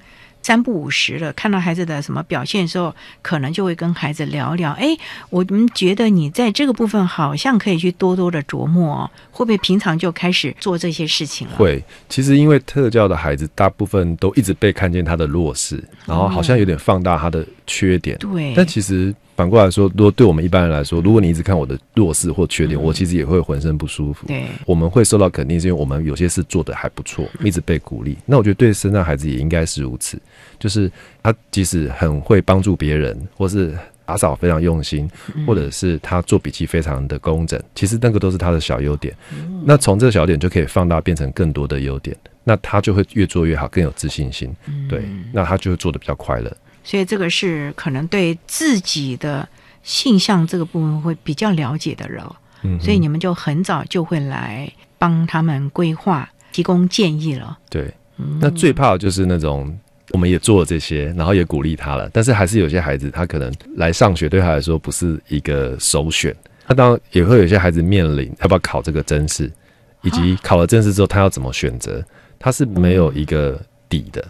[0.51, 4.73] 三不五时了，看到孩子的什么表现的时候，可能就会跟孩子聊聊。
[4.73, 4.97] 哎，
[5.29, 11.55] 我们觉得你在这个部分好像可以去多多的琢磨，会不会平常就开始做这些事情了？
[11.55, 18.19] 会，其实因为特教的孩子大部分都一直被看见他的弱势，然后好像有点放大他的缺点。
[18.19, 19.15] 对，但其实。
[19.37, 24.27] 反过来说，如果对我们一般人来说，如果你一直看我的弱势或缺点，我其实也会浑身不舒服。
[24.27, 28.19] 对，我们会受到肯定，是因为我们有些事做的还不错，一直被鼓励。
[28.27, 30.21] 那我觉得对身障孩子也应该是如此，
[30.59, 35.11] 就是他即使很会帮助别人，或是打扫非常用心，
[35.47, 39.17] 或者是他做笔记非常的工整，其实那个都是他的小优点。
[39.65, 44.55] 那从这个小点就可以放大变成更多的优点，那他就会越做越好，更有自信心。
[44.87, 45.03] 对，
[45.33, 46.55] 那他就会做的比较快乐。
[46.91, 49.49] 所以这个是可能对自己的
[49.85, 52.21] 性向这个部分会比较了解的人，
[52.81, 57.57] 所以你们就很早就会来帮他们规划、提供建议了。
[57.69, 57.95] 对，
[58.41, 59.73] 那最怕的就是那种
[60.11, 66.35] 我们也做了这些，然后也鼓励他了，但是还是有些孩子他可能来上学对他来说不是一个首选。
[66.67, 69.49] 他当然也会有些孩子面临要不要考这个真试，
[70.03, 72.05] 以及考了真试之后他要怎么选择，
[72.37, 74.27] 他是没有一个底的。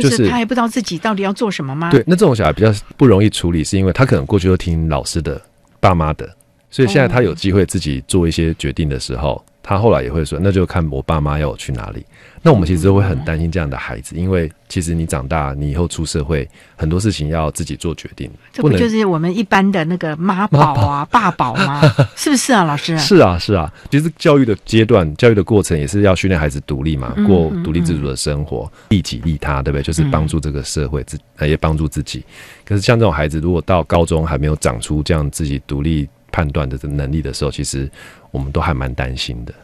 [0.00, 1.90] 就是他还不知道自己到底要做什么吗？
[1.90, 5.40] 对，那这种小孩比较不容易处理，是因为他可能过去都听老师的、
[5.80, 6.28] 爸妈的，
[6.70, 9.44] 所以现在他有机会自己做一些决定的时候。
[9.66, 12.04] 他后来也会说，那就看我爸妈要我去哪里。
[12.42, 16.46] 那我们其实都会很担心这样的孩子，因为其实你长大，你以后出社会，
[16.76, 18.30] 很多事情要自己做决定。
[18.52, 21.80] 这不就是我们一般的那个妈宝啊、爸宝吗？
[22.14, 22.98] 是不是啊，老师？
[22.98, 23.72] 是啊，是啊。
[23.90, 29.82] 其实教育的阶段、教育的过程，也是要训练孩子独立嘛，过独立自主的生活，利己利他，对不对？
[29.82, 32.22] 就是帮助这个社会，自也帮助自己。
[32.66, 37.88] 可是像这种孩子，如果到高中还没有长出这样自己独立判断的能力的时候，其实。
[38.34, 39.54] 我们都还蛮担心的。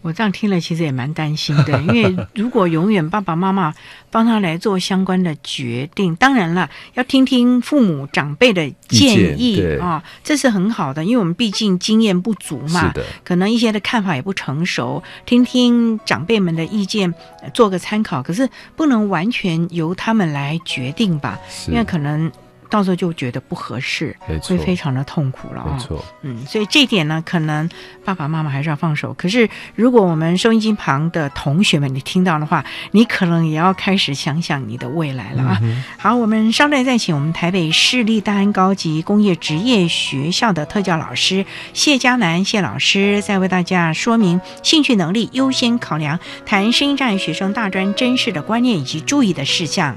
[0.00, 3.74] 我这样听了，其实也蛮担心的，因为如果永远爸爸妈妈
[4.10, 17.12] 帮他来做相关的决定，当然了，要听听父母长辈的建议啊，这是很好的，因为我们毕竟经验不足嘛，可能一些的看法也不成熟，听听长辈们的意见，
[17.52, 22.32] 做个参考，可是不能完全由他们来决定吧，因为可能。
[22.68, 25.72] 到时候就觉得不合适，会非常的痛苦了啊。
[25.72, 27.68] 没错，嗯，所以这点呢，可能
[28.04, 29.14] 爸爸妈妈还是要放手。
[29.14, 35.60] 可是，如果我们收音机旁的同学们，你听到的话，你可能也要开始想想你的未来了啊。
[35.98, 49.96] 好，我们稍待再请我们台北市立大安高级工业职业学校的特教老师谢佳楠谢老师，再为大家说明兴趣能力优先考量，谈声音障碍学生大专真实的观念以及注意的事项。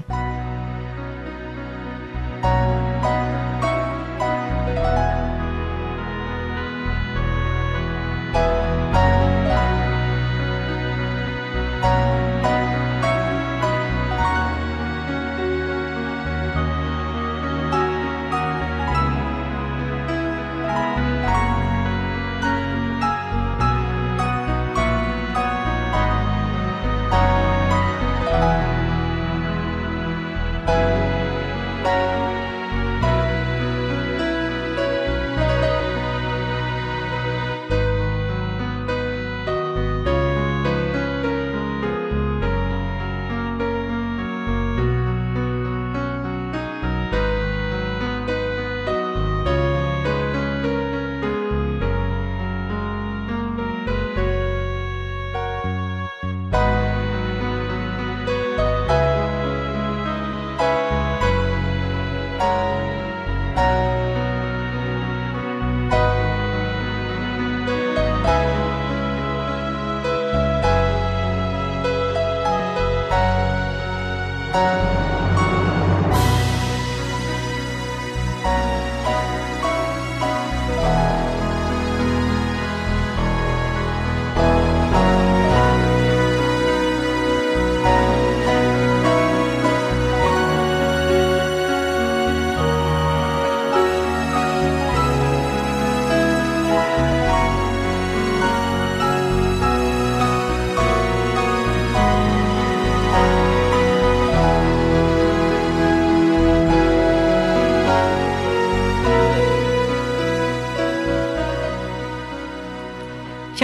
[2.44, 2.87] you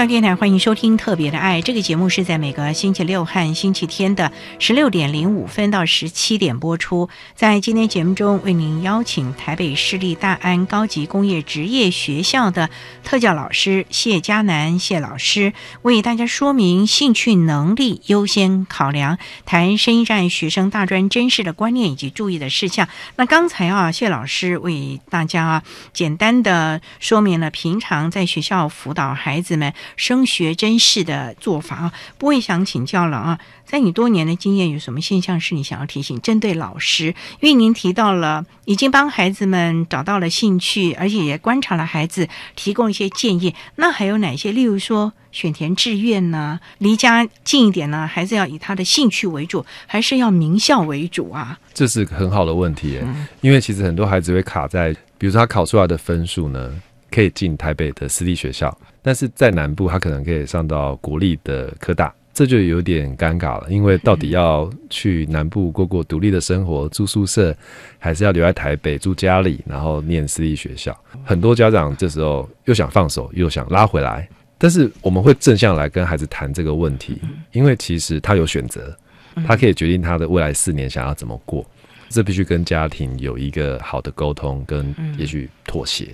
[0.07, 7.07] 电台欢迎收听《特别的爱》这个节目，是在每个星期六和星期天的十六点零五分到十七点播出。
[7.35, 12.69] 在今天节目中，为您邀请台北市立大安高级工业职业学校的
[13.05, 22.89] 特教老师谢嘉南谢老师，为大家说明兴趣能力优先考量，谈声音障碍学生大专真实的观念以及注意的事项。
[23.15, 29.73] 那刚才啊，谢老师为大家啊简单的说明了平常在学校辅导孩子们。
[29.95, 33.39] 升学真试的做法啊，不会想请教了啊。
[33.65, 36.19] 在你多年的经验，有什么现象是你想要提醒？
[36.21, 37.07] 针对老师，
[37.39, 43.55] 因为您提到了已经帮孩子们找到了兴趣，而且也观察了孩子，提供一些建议。
[43.77, 44.51] 那还有哪些？
[44.51, 46.59] 例如说选填志愿呢？
[46.77, 48.05] 离家近一点呢？
[48.05, 51.57] 还是要以他的兴趣为主，还是要名校为主啊？
[51.73, 52.99] 这是很好的问题，
[53.41, 56.71] 因为其实很多孩子会卡在，比如说他考出来的分数呢，
[57.13, 58.75] 可以进台北的私立学校。
[59.01, 63.67] 但是在南部，他可能可以上到国立的科大，这就有点尴尬了。
[63.69, 67.55] 因为到底要去南部过过独立的生活，住宿舍，
[67.99, 70.97] 还是要留在台北住家里，然后念私立学校？
[71.23, 74.27] 很多家长这时候又想放手，又想拉回来。
[74.57, 78.97] 但是我们会正向来跟孩子谈这个问题，因为其实他有选择，
[79.45, 81.65] 他可以决定他的未来四年想要怎么过。
[82.07, 86.07] 这必须跟家庭有一个好的沟通，跟也许妥协。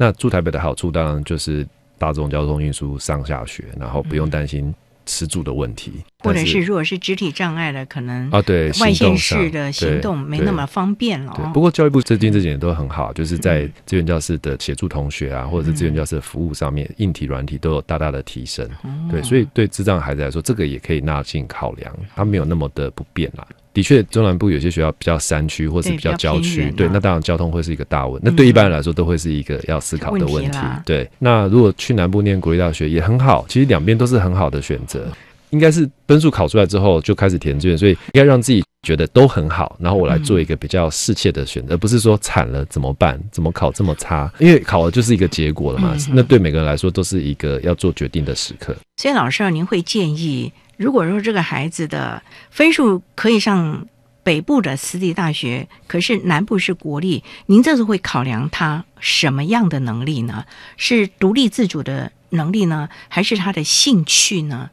[0.00, 1.64] 那住台北的好处，当然就是。
[2.00, 4.74] 大众交通运输上下学，然后不用担心
[5.04, 11.34] 吃住的问题，或者是如果是肢体障碍的，可能啊对外县市的行动没那么方便了。
[11.36, 18.66] 对，不过教育部最近这几年都很好，就是在资源教室的协助同学啊，或者是资源教室的服务上面，硬体软体都有大大的提升。
[19.10, 23.46] 对，所以对智障孩子来说，这个也可以纳进考量，它没有那么的不便啦。
[23.72, 28.20] 的确，中南部有些学校比较山区，或是比较郊区，对，那当然交通会是一个大问。
[28.24, 30.58] 那对一般人来说，都会是一个要思考的问题。
[30.84, 35.06] 对，那如果去南部念国立大学也很好，其实两边都是很好的选择。
[35.50, 43.20] 应该是分数考出来之后就开始填志愿，所以应该让自己觉得都很好，然后我来做一个比较适切的选择，而不是说惨了怎么办？
[43.32, 44.32] 怎么考这么差？
[44.38, 45.96] 因为考了就是一个结果了嘛。
[46.12, 48.72] 那对每个人来说都是一个要做决定的时刻。
[48.98, 50.52] 所以老师，您会建议？
[50.80, 53.86] 如果说这个孩子的分数可以上
[54.22, 60.46] 北部的私立大学，可是南部是国立，您这是会考量他什么样的能力呢？
[60.78, 64.70] 是独立自主的能力呢，还是他的兴趣呢？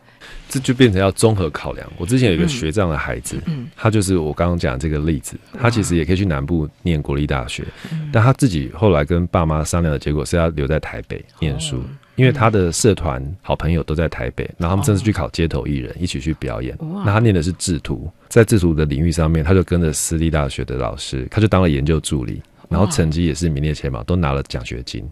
[0.47, 1.85] 这就变成要综合考量。
[1.97, 3.37] 我之前有一个学长的孩子，
[3.75, 7.65] 他就是我刚刚讲这个例子，他其实也可以去南部念国立大学，
[8.13, 11.83] 但他自己后来跟爸妈商量的结果是要留在台北念书。
[12.17, 16.75] 因为他的社团好朋友都在台北，然后他们甚至去考街头艺人，一起去表演。
[17.05, 25.07] 那他念的是制图，在制图的领域上面，他就跟着私立大学的老师，他就当了研究助理，然后成绩也是名列前茅，都拿了奖学金。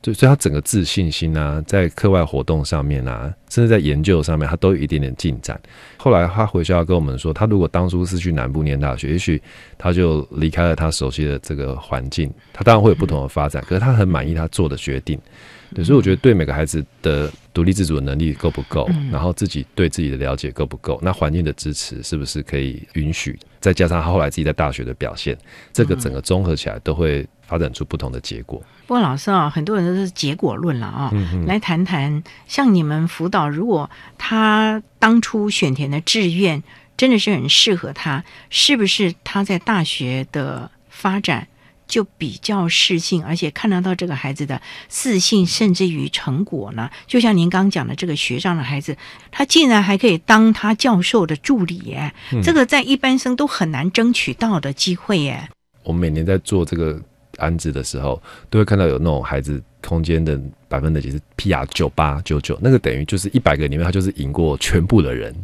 [0.00, 5.60] 就所以他整个自信心啊，在课外活动上面啊，甚至在研究上面，他都有一点点进展。
[5.96, 9.42] 后来他回学校跟我们说，他如果当初是去南部念大学，也许
[9.76, 13.60] 他就离开了他熟悉的这个环境，他当然会有不同的发展。
[13.66, 15.18] 可是他很满意他做的决定。
[15.74, 25.36] 对，所以我觉得对每个孩子的独立自主的能力够不够，然后自己对自己的了解够不够，那环境的支持是不是可以允许，再加上他后来自己在大学的表现，
[25.72, 28.62] 这个整个综合起来都会发展出不同的结果。
[28.86, 31.12] 不过老师啊，很多人都是结果论了啊，
[31.46, 36.62] 来谈谈像你们辅导，如果他当初选填的志愿
[36.96, 41.46] 真的是很适合他，是不是他在大学的发展？
[41.88, 46.88] 就比较适性，而且看得到这个孩子的自信，甚至于成果呢。
[47.06, 48.96] 就像您刚讲的，这个学长的孩子，
[49.32, 52.12] 他竟然还可以当他教授的助理耶！
[52.42, 55.48] 这个在一般生都很难争取到的机会耶。
[55.82, 57.00] 我们每年在做这个
[57.38, 65.34] 安置的时候，都会看到有那种孩子空间的百分之几是 PR 九八九九，那个等于就是一百个里面，他就是赢过全部的人。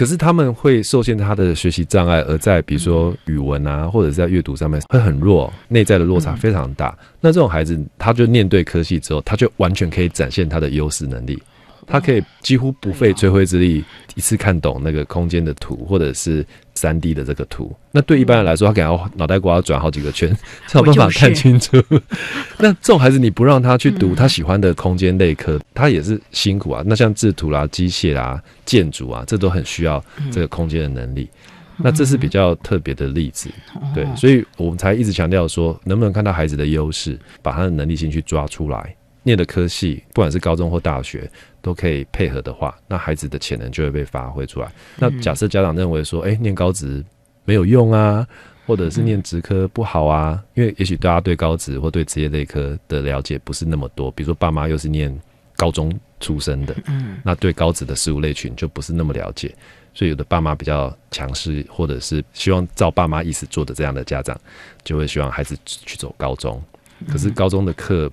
[0.00, 6.96] 可是他们会受限他的学习障碍，而在比如说语文啊，或者在阅读上面会很弱，内在的落差非常大。
[7.20, 11.38] 那这种孩子，他就念对科系之后，他就完全可以展现他的优势能力。
[11.86, 13.84] 他可以几乎不费吹灰之力，
[14.14, 16.42] 一次看懂那个空间的图，或者是
[16.80, 17.76] 三 D 的这个图。
[17.92, 20.34] 那对一般人来说，他可能要脑袋瓜转好几个圈，
[20.66, 21.76] 才有办法看清楚。
[22.58, 26.82] 那这种孩子，你不让他去读他喜欢的空间类科，他也是辛苦啊。
[26.86, 30.02] 那像制图啦、机械啦、建筑啊，这都很需要
[30.32, 31.28] 这个空间的能力。
[31.82, 33.48] 那这是比较特别的例子，
[33.94, 44.72] 对，所以我们才一直强调说，能不能看到孩子的优势，把他的能力先去抓出来，念的科系，不管是高中或大学，都可以配合的话，那孩子的潜能就会被发挥出来。
[44.96, 47.04] 那假设家长认为说，哎，念高职
[47.44, 48.26] 没有用啊，
[48.66, 55.14] 或者是念职科不好啊，因为也许大家对高职或对职业类科的了解不是那么多，比如说爸妈又是念
[55.56, 59.54] 高中出身的，嗯，那对高职的事物类群就不是那么了解。
[59.92, 64.40] 所以有的爸妈比较强势，或者是希望照爸妈意思做的这样的家长，
[64.84, 66.62] 就会希望孩子去走高中。
[67.08, 68.08] 可是高中的课，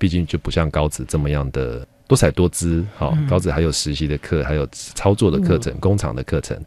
[0.00, 2.84] 毕竟就不像高职这么样的多彩多姿。
[2.96, 6.58] 好，高职还有实习的课，还有操作的课程、工厂的课程，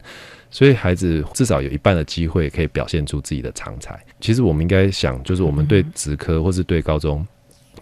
[0.50, 3.98] 所以孩子至少有一半的机会可以表现出自己的长才。
[4.20, 7.26] 其实我们应该想，就是我们对职科或是对高中。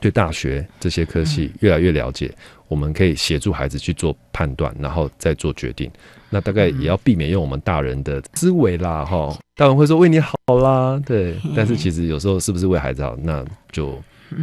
[0.00, 2.28] 对大学这些科系越来越了解，
[2.66, 5.88] 我们可以协助孩子去做判断，然后再做决定。
[6.28, 13.96] 那大概也要避免用我们大人的思维啦，哈，大人会说为你好啦，对，但是其实有时候是不是为孩子好，那就。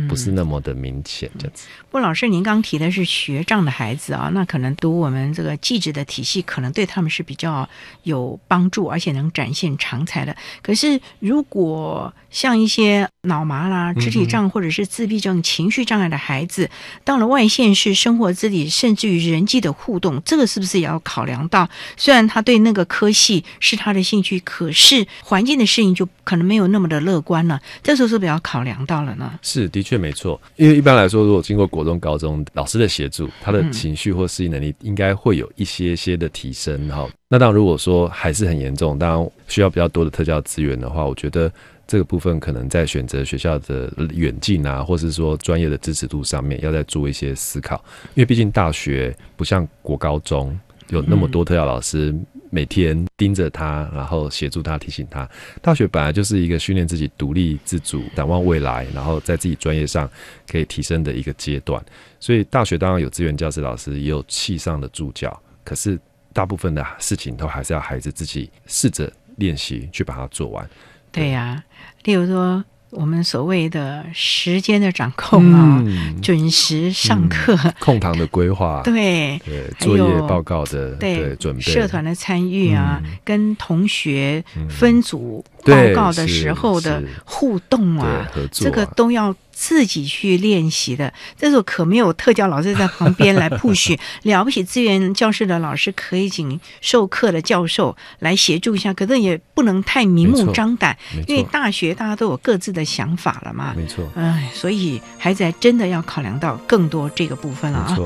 [0.08, 1.68] 不是那么的明显，这样子。
[1.92, 7.68] 不，老师，您刚提的是学障的孩子啊，那可能读我们这个技职的体系，可能对他们是比较
[8.04, 10.36] 有帮助，而且能展现长才的。
[10.62, 16.70] 可是，如果像一些脑麻啦、肢体障或者是自闭症、情绪障碍的孩子，
[17.04, 21.68] 到了外县市生活自理，甚至于人际的互动，这个是不是也要考量到？
[21.98, 27.60] 虽然他对那个科系是他的兴趣，可是环境的适应就可能没有那么的乐观了。
[27.82, 29.40] 这时候是不是要考量到了呢？
[29.42, 29.68] 是。
[29.70, 36.88] 的确没错，因为一般来说，如果经过国中、高中老师的协助，他的情绪或适应能力应该会有一些些的提升。
[36.90, 41.52] 哈，那当然，如果说还是很严重，当然需要比较多的特教资源的话，我觉得
[41.88, 47.84] 这个部分可能在选择学校的远近啊，或是说专业的支持度上面，要再做一些思考。
[48.16, 50.58] 因为毕竟大学不像国高中
[50.90, 52.16] 有那么多特教老师。
[52.50, 55.30] 每天盯着他，然后协助他、提醒他。
[55.62, 60.10] 大学本来就是一个训练自己独立自主、展望未来，然后在自己专业上
[60.50, 61.84] 可以提升的一个阶段。
[62.20, 65.42] 所以大学当然有资源教师老师，也有系上的助教。
[65.64, 66.00] 可是
[66.34, 70.70] 大部分的事情都还是要孩子自己试着练习去把它做完。
[71.12, 71.64] 对呀，
[72.04, 72.64] 例如说。
[72.92, 75.84] 我们所谓的时间的掌控啊，
[76.22, 89.36] 准时上课，空堂的规划，对 对，作业报告的对准备，社团的参与啊，跟同学分组报告的时候的互动啊，这个都要。
[89.52, 100.98] 自己去练习的，这时候可没有特教老师在旁边来 push， 了不起资源教室的老师可以请授课的教授来协助一下，可是也不能太明目张胆，
[101.28, 103.74] 因为大学大家都有各自的想法了嘛。
[103.76, 107.98] 没错，哎，所以孩子还真的要考量到更多这个部分了啊。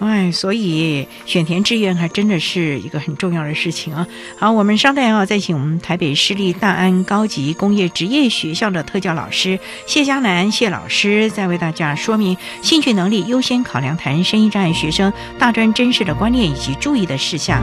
[0.00, 4.06] 哎，所以选填志愿还真的是一个很重要的事情啊！
[4.38, 17.60] 好，我们稍待啊，再请我们台北市立大安高级工业职业学校的特教老师谢佳楠谢老师，再为大家说明兴趣能力优先考量谈声音障碍学生大专真实的观念以及注意的事项。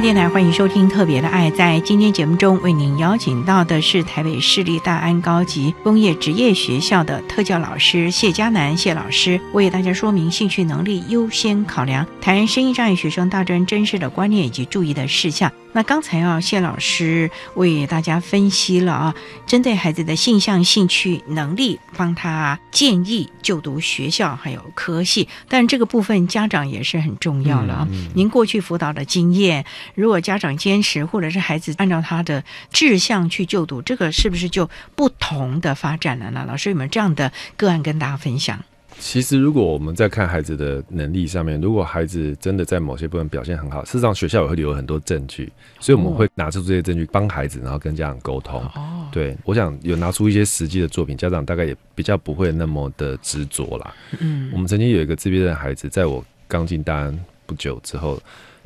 [0.00, 1.50] 电台欢迎收听《特别的爱》。
[1.54, 15.50] 在今天节目中，为您邀请到的是台北市立大安高级工业职业学校的特教老师谢佳楠谢老师，为大家说明兴趣能力优先考量，谈声音障碍学生大专真实的观念以及注意的事项。
[15.72, 19.14] 那刚才啊，谢老师为大家分析了啊，
[19.46, 25.28] 针对孩子的性向、兴趣、能力，帮他建议就读学校还有科系。
[25.48, 27.88] 但这个部分家长也是很重要了啊。
[28.14, 29.64] 您过去辅导的经验，
[29.94, 36.44] 如果家长坚持，或者是孩子按照他的志向去就读，这个是不是就不同的发展了呢？
[36.48, 37.19] 老师有没有这样的
[37.56, 38.62] 个案跟大家分享？
[38.98, 48.60] 其实，如果我们在看孩子的能力上面，如果孩子真的在某些部分表现很好，事实上学校也会留很多证据，所以我们会拿出这些证据帮孩子，然后跟家长沟通。
[48.74, 53.94] 哦，对，我想有拿出一些实际的作品，家长大概也比较不会那么的执着啦。
[54.18, 58.20] 嗯，我们曾经有一个自闭症孩子，在我刚进大安不久之后，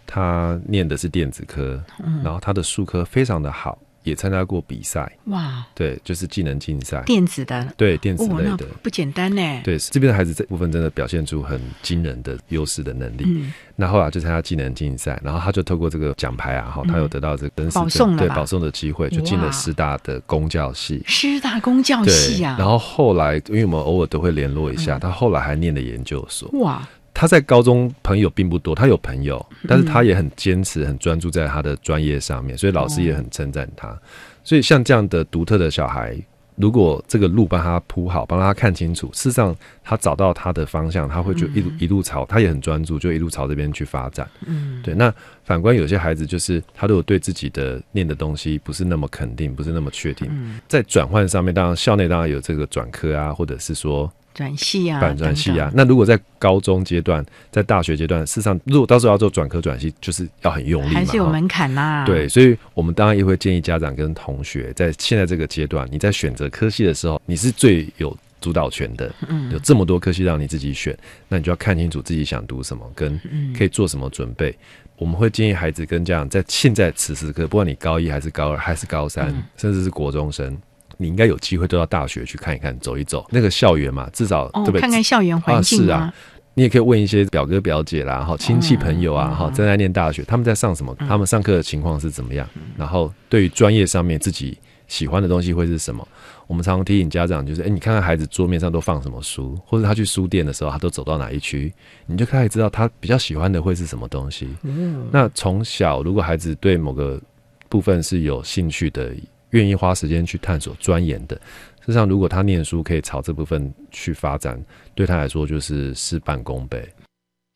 [0.04, 1.80] 他念的是电子科，
[2.24, 3.78] 然后他的数科非常的好。
[4.04, 5.10] 也参加过比赛。
[5.24, 9.60] 哇，对，就是技能竞赛，电子的，对，电子类的，不简单呢。
[9.64, 13.24] 对，这边的孩子这部分真的表现出很惊人的优势的能力。
[13.26, 21.02] 嗯，那后来就参加技能竞赛，然后他就透过这个奖牌啊，哈，他有得到这个保送对保送的机会，就进了师大的公教系。
[21.06, 26.48] 师大公教系啊，然后后来因为我们偶尔都会联络一下，他后来还念了研究所。
[26.60, 26.86] 哇。
[27.14, 33.96] 他在高中朋友并不多，他有朋友，但是他也很坚持、很专注在他的专业上面，所以老师也很称赞他。
[34.42, 36.20] 所以像这样的独特的小孩，
[36.56, 44.28] 如果这个路帮他铺好，帮他看清楚，事实上他找到他的方向，他会就一路一路朝，他也很专注，就一路朝这边去发展。
[44.44, 44.92] 嗯，对。
[44.92, 50.28] 那反观有些孩子，就是他如果对自己的念的东西不是那么肯定，不是那么确定，
[50.68, 54.12] 在转换上面，当然校内当然有这个转科啊，或者是说。
[54.34, 55.70] 转系啊，反转系啊。
[55.74, 62.04] 那如果在高中阶段，在大学阶段，事实上，如果到时候要做转科转系，就是要很用力，还是有门槛啦。
[62.04, 69.14] 对，所以我们当然也会建议家长跟同学，在现在这个阶段，你在选择科系的时候，你是最有主导权的。
[69.28, 73.18] 嗯，有这么多科系让你自己选，那你就要看清楚自己想读什么，跟
[73.56, 74.54] 可以做什么准备。
[74.96, 80.56] 我们会建议孩子跟家长在现在此时刻，不管你高一还是高二还是高三，甚至是国中生。
[80.96, 84.80] 你应该有机会都到大学去看一看、走一走那个校园嘛，至少对不对？
[84.80, 85.84] 看看校园环境啊。
[85.84, 86.14] 是啊
[86.56, 90.94] 你也可以问一些表哥表姐啦，哈，亲戚朋友啊，哈，正在念大学，他们在上什么？
[91.00, 92.48] 他们上课的情况是怎么样？
[92.76, 96.06] 然后对于专业上面自己喜欢的东西会是什么？
[96.46, 101.74] 我们常常提醒家长，就是哎，你看看孩子桌面上都放什么书，或者他去书店的时候，他都走到哪一区，
[102.06, 104.48] 你就开始知道他比较喜欢的会是什么东西。
[104.62, 107.20] 嗯，那从小如果孩子对某个
[107.68, 109.12] 部分是有兴趣的。
[109.54, 111.34] 愿意花时间去探索、钻研的，
[111.80, 114.62] 事实上，如果他念书可以朝这部分去发展，
[114.94, 116.86] 对他来说就是事半功倍。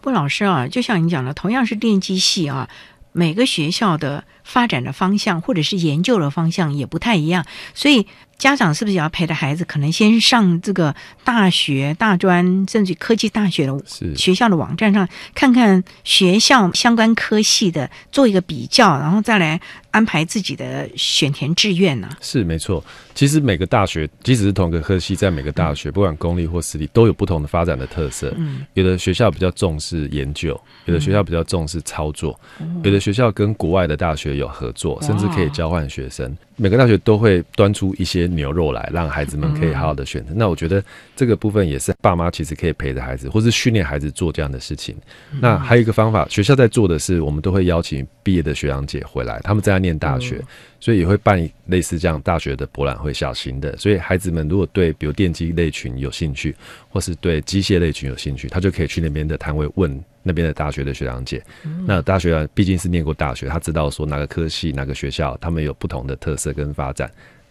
[0.02, 2.68] 不，老师啊，就像你讲的，同样是电机系啊，
[3.12, 7.44] 每个学校的发展的方向或者是研究的方向也不太一样，
[7.74, 8.06] 所以。
[8.38, 13.76] 家长是不是也要陪着孩子，可能先上这个大学、大专，甚至科技大学的
[14.14, 19.60] 学校的网站上，看看学校相关科系的，做一个比较，然后再来
[19.90, 22.08] 安排自己的选填志愿呢？
[22.20, 22.82] 是没错。
[23.12, 28.32] 其实每个大学，即使是同一个科系，在每个大学，不管公立或私立，都有不同的发展的特色。
[28.36, 32.38] 嗯，有的学校比较重视研究，有的学校比较重视操作，
[32.84, 36.36] 有的学校跟国外的大学有合作，甚至可以交换学生。
[36.54, 40.32] 每个大学都会端出一些牛肉来，让孩子们可以好好的选择。
[40.34, 40.82] 那我觉得
[41.16, 44.96] 这个部分也是爸妈其实可以陪着孩子，或是训练孩子做这样的事情。
[45.40, 50.40] 那还有一个方法，学校在做的是，我们都会邀请毕业的学长姐回来，他们在念大学，
[50.80, 53.76] 所以也会办类似这样大学的博览会，小型的。
[53.76, 56.54] 所以孩子们如果对比如电机类群有兴趣，
[56.88, 60.02] 或是对机械类群有兴趣，他就可以去那边的摊位问。
[60.24, 61.42] 那边的大学的学长姐，
[61.86, 67.10] 那大学毕竟是念过大学，他知道说哪个科系、哪个学校，他们有不同的特色跟发展。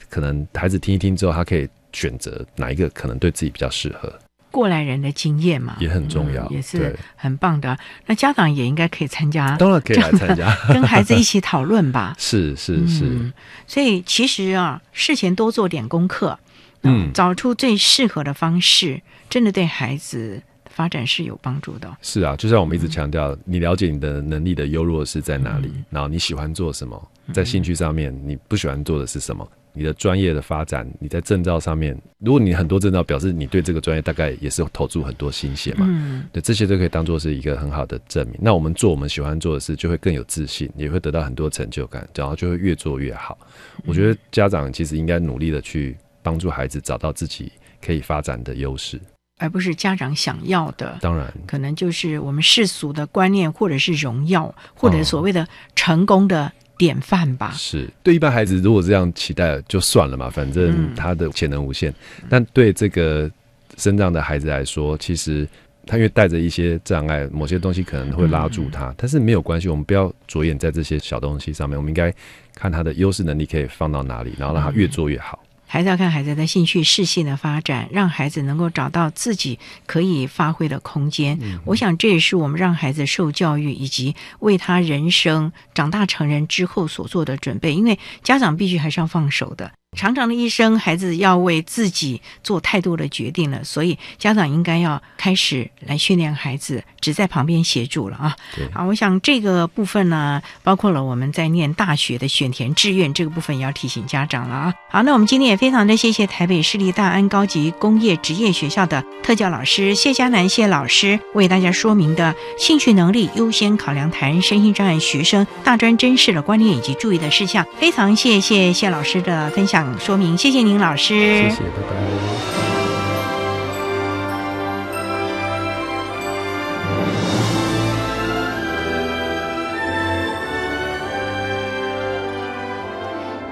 [0.10, 4.12] 可能孩子听一听之后，他可以选择哪一个可能对自己比较适合。
[4.50, 7.78] 过来人的经验嘛，也很重要，也是很棒的。
[8.06, 12.16] 那家长也应该可以参加， 当然可以来参加， 跟孩子一起讨论吧。
[12.20, 13.32] 是是是，
[13.68, 16.40] 所以其实啊，事前多做点功课，
[16.84, 20.42] 嗯，找出最适合的方式，真的对孩子。
[20.70, 21.92] 发展是有帮助的。
[22.04, 38.40] 是啊，就像我们一直强调，你了解你的能力的优弱是在哪里，然后你喜欢做什么，在兴趣上面你不喜欢做的是什么，你的专业的发展，你在证照上面，如果你很多证照表示你对这个专业大概也是投注很多心血嘛，嗯对，这些都可以当做是一个很好的证明。
[38.42, 43.38] 那我们做我们喜欢做的事，就会更有自信，也会得到很多成就感，然后就会越做越好。
[43.86, 47.52] 我觉得家长其实应该努力的去帮助孩子找到自己
[47.86, 49.00] 可以发展的优势。
[49.40, 50.98] 而不是家长想要的。
[51.00, 57.52] 当然，可能就是我们世俗的观念，或者是荣耀，或者所谓的成功的典范吧。
[57.56, 61.94] 是对一般孩子，如果这样期待就算了嘛，反正他的潜能无限。
[62.30, 63.30] 但对这个
[63.78, 65.48] 生长的孩子来说，其实。
[65.90, 72.14] 他因为带着一些障碍，某些东西可能会拉住他，但是没有关系，我们不要着眼在这些小东西上面，我们应该
[72.54, 75.40] 看他的优势能力可以放到哪里，然后让他越做越好。
[75.68, 81.38] 还是要看孩子的兴趣、适性的发展，让孩子能够找到自己可以发挥的空间。
[81.66, 89.72] 我想这也是我们让孩子受教育以及为他人生长大成人之后所做的准备，因为家长必须还是要放手的。
[89.96, 98.36] 长长的一生，孩子要为自己做太多的决定了，所以家长应该要开始来训练孩子，只在旁边协助了啊。
[98.74, 104.74] 好，我想这个部分呢，包括了我们在念大学的选填志愿这个部分，也要提醒家长了啊。
[104.92, 119.77] 好，那我们今天也非常的谢谢台北市立大安高级工业职业学校的特教老师谢佳楠谢老师为大家说明的兴趣能力优先考量谈身心障碍学生大专真试的观念以及注意的事项，非常谢谢谢老师的分享。
[120.00, 121.50] 说明，谢谢您，老师。
[121.50, 121.98] 谢谢，拜拜。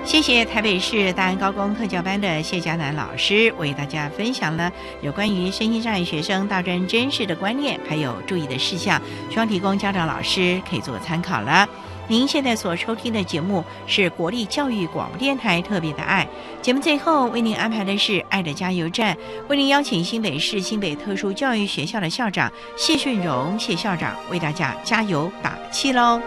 [0.05, 4.71] 谢谢台北市大安高工特教班的谢佳楠老师为大家分享了
[5.01, 11.67] 有关于身心障碍学生大专真实的观念，还有注意的事项，希望提供家长老师可以做参考了。
[12.08, 16.28] 您现在所收听的节目是国立教育广播电台特别的爱
[16.62, 26.22] 节目，最后为您安排的是爱的加油站，为您邀请新北市新北特殊教育学校的校长谢顺荣谢校长为大家加油打气喽。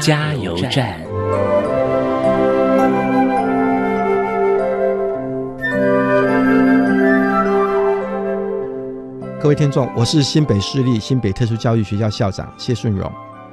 [0.00, 0.98] 加油站。
[9.38, 13.10] 各位听众，我是新北市立新北特殊教育学校校长谢顺荣。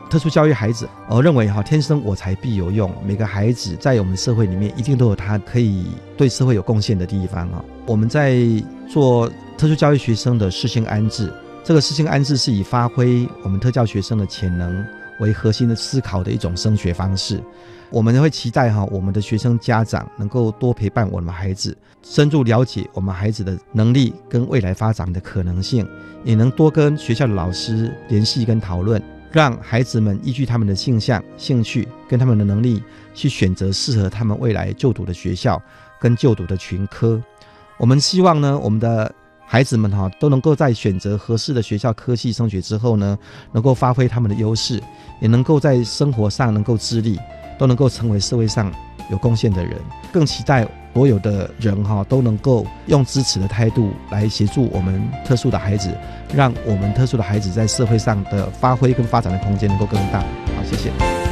[0.09, 2.89] 特殊教育孩子，我认为哈，天生我材必有用。
[3.03, 7.63] 每个孩子在我们社会里面，一定都有他可以对社会有贡献的地方啊。
[7.85, 8.37] 我们在
[8.87, 11.33] 做特殊教育学生的适性安置，
[11.63, 14.85] 这个适性安置是以发挥我们特教学生的潜能。
[15.20, 17.43] 为核心的思考的一种升学方式，
[17.89, 25.88] 我们会期待哈，我们的学生家长能够多陪伴我们孩子，深入了解我们孩子的能力跟未来发展的可能性，
[26.24, 29.01] 也能多跟学校的老师联系跟讨论，
[29.32, 32.82] 让孩子们依据他们的性向、兴趣跟他们的能力
[33.13, 35.61] 去选择适合他们未来就读的学校
[35.99, 37.22] 跟就读的群科。
[37.78, 39.13] 我们希望呢，我们的。
[39.51, 43.17] 孩子们哈都能够在选择合适的学校科系升学之后呢，
[43.51, 44.79] 能够发挥他们的优势，
[45.19, 47.17] 也能够在生活上能够自立，
[47.57, 48.71] 都能够成为社会上
[49.09, 49.75] 有贡献的人。
[50.13, 55.91] 更期待所有的人哈都能够用支持的态度来协助我们特殊的孩子，
[56.31, 60.19] 让我们特殊的孩子在社会上的发挥跟发展的空间能够更大。
[60.19, 61.28] 好，谢谢。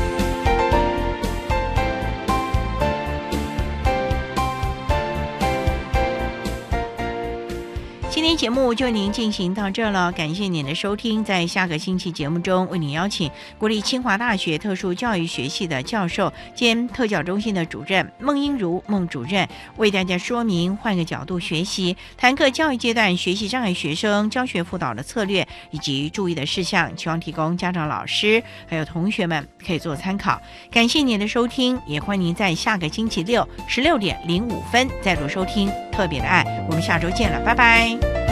[8.38, 11.24] 节目就您进行到这了，感谢您的收听。
[11.24, 30.40] 在下个星期节目中，为您邀请国立清华大学特殊教育学系的教授兼特教中心的主任孟英如孟主任，为大家说明换个角度学习，谈课教育阶段学习障碍学生教学辅导的策略以及注意的事项，希望提供家长、老师还有同学们可以做参考。
[30.70, 36.46] 感谢您的收听，也欢迎您在下个星期六十六点零五分再度收听特别的爱。
[36.70, 38.27] 我们下周见了，拜拜。